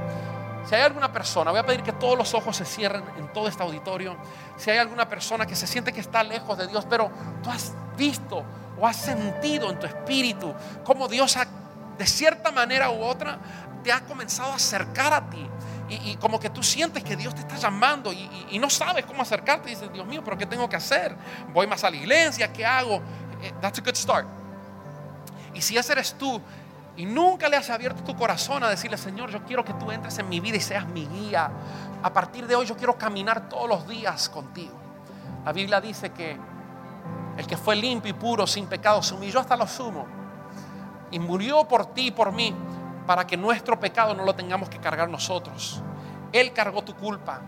[0.68, 3.48] Si hay alguna persona, voy a pedir que todos los ojos se cierren en todo
[3.48, 4.16] este auditorio.
[4.56, 7.10] Si hay alguna persona que se siente que está lejos de Dios, pero
[7.42, 8.44] tú has visto
[8.78, 10.54] o has sentido en tu espíritu
[10.84, 11.46] cómo Dios ha,
[11.98, 13.38] de cierta manera u otra
[13.82, 15.46] te ha comenzado a acercar a ti.
[15.88, 19.70] Y, como que tú sientes que Dios te está llamando y no sabes cómo acercarte.
[19.70, 21.16] Y dices, Dios mío, pero ¿qué tengo que hacer?
[21.52, 22.52] ¿Voy más a la iglesia?
[22.52, 23.02] ¿Qué hago?
[23.42, 24.26] Eh, That's a good start.
[25.52, 26.40] Y si ese eres tú
[26.96, 30.18] y nunca le has abierto tu corazón a decirle, Señor, yo quiero que tú entres
[30.18, 31.50] en mi vida y seas mi guía.
[32.02, 34.74] A partir de hoy yo quiero caminar todos los días contigo.
[35.44, 36.36] La Biblia dice que
[37.36, 40.06] el que fue limpio y puro, sin pecado, se humilló hasta lo sumo
[41.10, 42.54] y murió por ti y por mí
[43.06, 45.82] para que nuestro pecado no lo tengamos que cargar nosotros.
[46.32, 47.40] Él cargó tu culpa,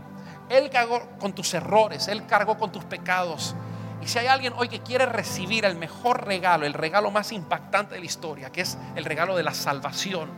[0.49, 3.55] Él cargó con tus errores, Él cargó con tus pecados.
[4.01, 7.95] Y si hay alguien hoy que quiere recibir el mejor regalo, el regalo más impactante
[7.95, 10.31] de la historia, que es el regalo de la salvación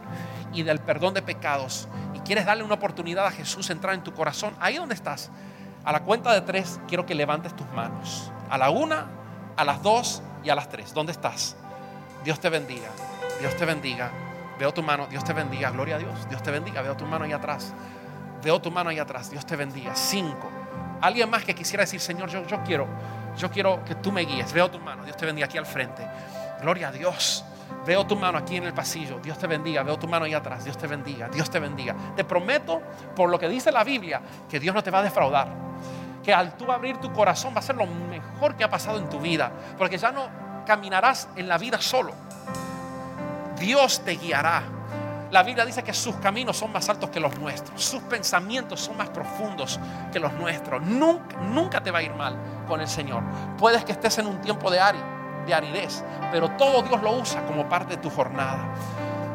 [0.52, 4.12] y del perdón de pecados, y quieres darle una oportunidad a Jesús entrar en tu
[4.12, 5.30] corazón, ahí donde estás,
[5.84, 8.30] a la cuenta de tres, quiero que levantes tus manos.
[8.50, 9.06] A la una,
[9.56, 10.94] a las dos y a las tres.
[10.94, 11.56] ¿Dónde estás?
[12.24, 12.88] Dios te bendiga.
[13.40, 14.10] Dios te bendiga.
[14.58, 15.06] Veo tu mano.
[15.06, 15.70] Dios te bendiga.
[15.70, 16.28] Gloria a Dios.
[16.28, 16.82] Dios te bendiga.
[16.82, 17.72] Veo tu mano ahí atrás.
[18.42, 19.30] Veo tu mano ahí atrás.
[19.30, 19.94] Dios te bendiga.
[19.94, 20.50] Cinco.
[21.00, 22.86] Alguien más que quisiera decir, Señor, yo, quiero,
[23.36, 24.52] yo quiero que tú me guíes.
[24.52, 25.04] Veo tu mano.
[25.04, 26.06] Dios te bendiga aquí al frente.
[26.60, 27.44] Gloria a Dios.
[27.84, 29.18] Veo tu mano aquí en el pasillo.
[29.18, 29.82] Dios te bendiga.
[29.82, 30.64] Veo tu mano ahí atrás.
[30.64, 31.28] Dios te bendiga.
[31.28, 31.94] Dios te bendiga.
[32.14, 32.80] Te prometo,
[33.14, 35.48] por lo que dice la Biblia, que Dios no te va a defraudar.
[36.22, 39.08] Que al tú abrir tu corazón va a ser lo mejor que ha pasado en
[39.10, 39.52] tu vida.
[39.76, 40.28] Porque ya no
[40.64, 42.14] caminarás en la vida solo.
[43.58, 44.62] Dios te guiará.
[45.30, 47.82] La Biblia dice que sus caminos son más altos que los nuestros.
[47.82, 49.80] Sus pensamientos son más profundos
[50.12, 50.80] que los nuestros.
[50.82, 52.36] Nunca, te va a ir mal
[52.68, 53.22] con el Señor.
[53.58, 54.80] Puedes que estés en un tiempo de,
[55.44, 58.74] de aridez, pero todo Dios lo usa como parte de tu jornada.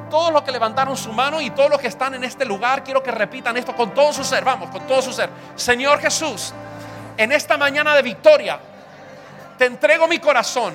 [0.09, 3.03] Todos los que levantaron su mano y todos los que están en este lugar, quiero
[3.03, 4.45] que repitan esto con todo su ser.
[4.45, 5.29] Vamos, con todo su ser.
[5.55, 6.53] Señor Jesús,
[7.17, 8.57] en esta mañana de victoria,
[9.57, 10.73] te entrego mi corazón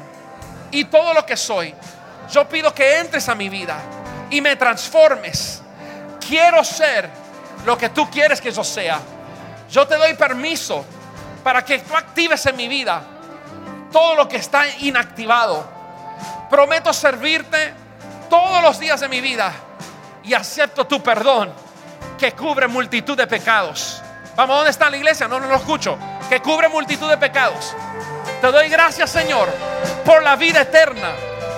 [0.71, 1.75] y todo lo que soy.
[2.31, 3.77] Yo pido que entres a mi vida
[4.31, 5.63] y me transformes.
[6.27, 7.09] Quiero ser
[7.65, 9.01] lo que tú quieres que yo sea.
[9.71, 10.85] Yo te doy permiso
[11.43, 13.03] para que tú actives en mi vida
[13.93, 15.65] todo lo que está inactivado.
[16.51, 17.75] Prometo servirte
[18.29, 19.53] todos los días de mi vida
[20.25, 21.53] y acepto tu perdón
[22.19, 24.03] que cubre multitud de pecados.
[24.37, 25.29] Vamos, ¿dónde está la iglesia?
[25.29, 25.97] No, no lo escucho.
[26.29, 27.75] Que cubre multitud de pecados.
[28.41, 29.49] Te doy gracias, Señor,
[30.05, 31.13] por la vida eterna,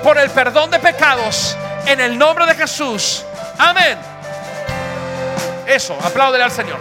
[0.07, 3.25] por el perdón de pecados, en el nombre de Jesús.
[3.59, 3.99] Amén.
[5.67, 6.79] Eso, apláudele al Señor.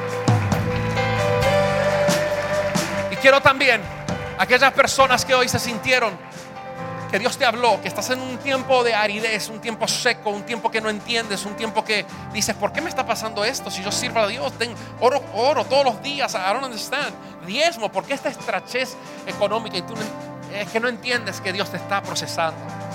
[3.10, 3.82] Y quiero también,
[4.38, 6.16] aquellas personas que hoy se sintieron
[7.10, 10.44] que Dios te habló, que estás en un tiempo de aridez, un tiempo seco, un
[10.44, 13.72] tiempo que no entiendes, un tiempo que dices, ¿por qué me está pasando esto?
[13.72, 17.16] Si yo sirvo a Dios, tengo oro, oro todos los días, I don't understand.
[17.48, 18.96] Diezmo, ¿por qué esta estrechez
[19.26, 19.78] económica?
[19.78, 19.96] Y tú
[20.54, 22.86] es que no entiendes que Dios te está procesando.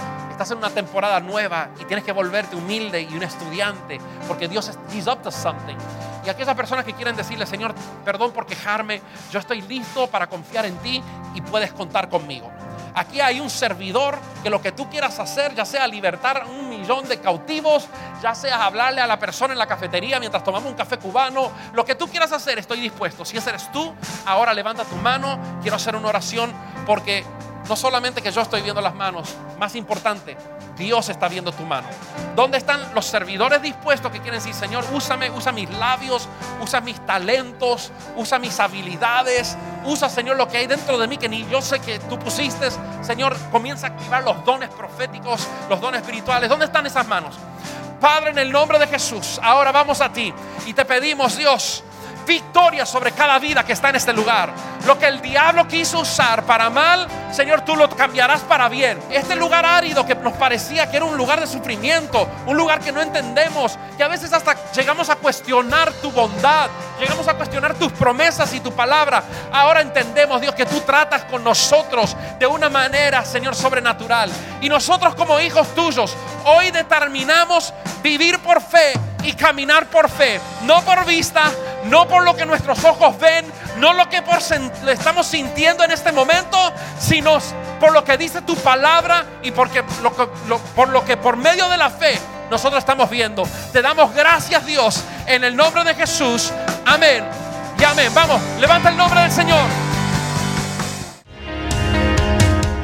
[0.40, 4.70] Estás en una temporada nueva y tienes que volverte humilde y un estudiante, porque Dios
[4.70, 5.76] es up to something.
[6.24, 7.74] Y aquellas personas que quieren decirle, Señor,
[8.06, 11.02] perdón por quejarme, yo estoy listo para confiar en ti
[11.34, 12.50] y puedes contar conmigo.
[12.94, 17.08] Aquí hay un servidor que lo que tú quieras hacer, ya sea libertar un millón
[17.08, 17.88] de cautivos,
[18.22, 21.84] ya sea hablarle a la persona en la cafetería mientras tomamos un café cubano, lo
[21.84, 23.24] que tú quieras hacer, estoy dispuesto.
[23.24, 23.92] Si ese eres tú,
[24.26, 26.52] ahora levanta tu mano, quiero hacer una oración
[26.86, 27.24] porque
[27.68, 30.36] no solamente que yo estoy viendo las manos, más importante,
[30.76, 31.86] Dios está viendo tu mano.
[32.34, 36.28] ¿Dónde están los servidores dispuestos que quieren decir, Señor, úsame, usa mis labios,
[36.60, 41.28] usa mis talentos, usa mis habilidades, usa, Señor, lo que hay dentro de mí que
[41.28, 42.68] ni yo sé que tú pusiste?
[43.02, 46.48] Señor, comienza a activar los dones proféticos, los dones espirituales.
[46.48, 47.36] ¿Dónde están esas manos?
[48.00, 50.32] Padre, en el nombre de Jesús, ahora vamos a ti
[50.66, 51.84] y te pedimos, Dios,
[52.26, 54.52] victoria sobre cada vida que está en este lugar.
[54.86, 58.98] Lo que el diablo quiso usar para mal, Señor, tú lo cambiarás para bien.
[59.10, 62.92] Este lugar árido que nos parecía que era un lugar de sufrimiento, un lugar que
[62.92, 66.70] no entendemos, que a veces hasta llegamos a cuestionar tu bondad,
[67.00, 69.24] llegamos a cuestionar tus promesas y tu palabra.
[69.52, 74.30] Ahora entendemos, Dios, que tú tratas con nosotros de una manera, Señor, sobrenatural.
[74.60, 77.72] Y nosotros como hijos tuyos, hoy determinamos
[78.02, 78.92] vivir por fe
[79.22, 81.50] y caminar por fe, no por vista,
[81.84, 83.44] no por lo que nuestros ojos ven,
[83.78, 84.22] no lo que
[84.88, 87.38] estamos sintiendo en este momento, sino
[87.78, 91.90] por lo que dice tu palabra y porque por lo que por medio de la
[91.90, 92.18] fe
[92.50, 93.46] nosotros estamos viendo.
[93.72, 96.52] Te damos gracias Dios en el nombre de Jesús.
[96.84, 97.24] Amén.
[97.78, 98.12] Y amén.
[98.14, 99.89] Vamos, levanta el nombre del Señor.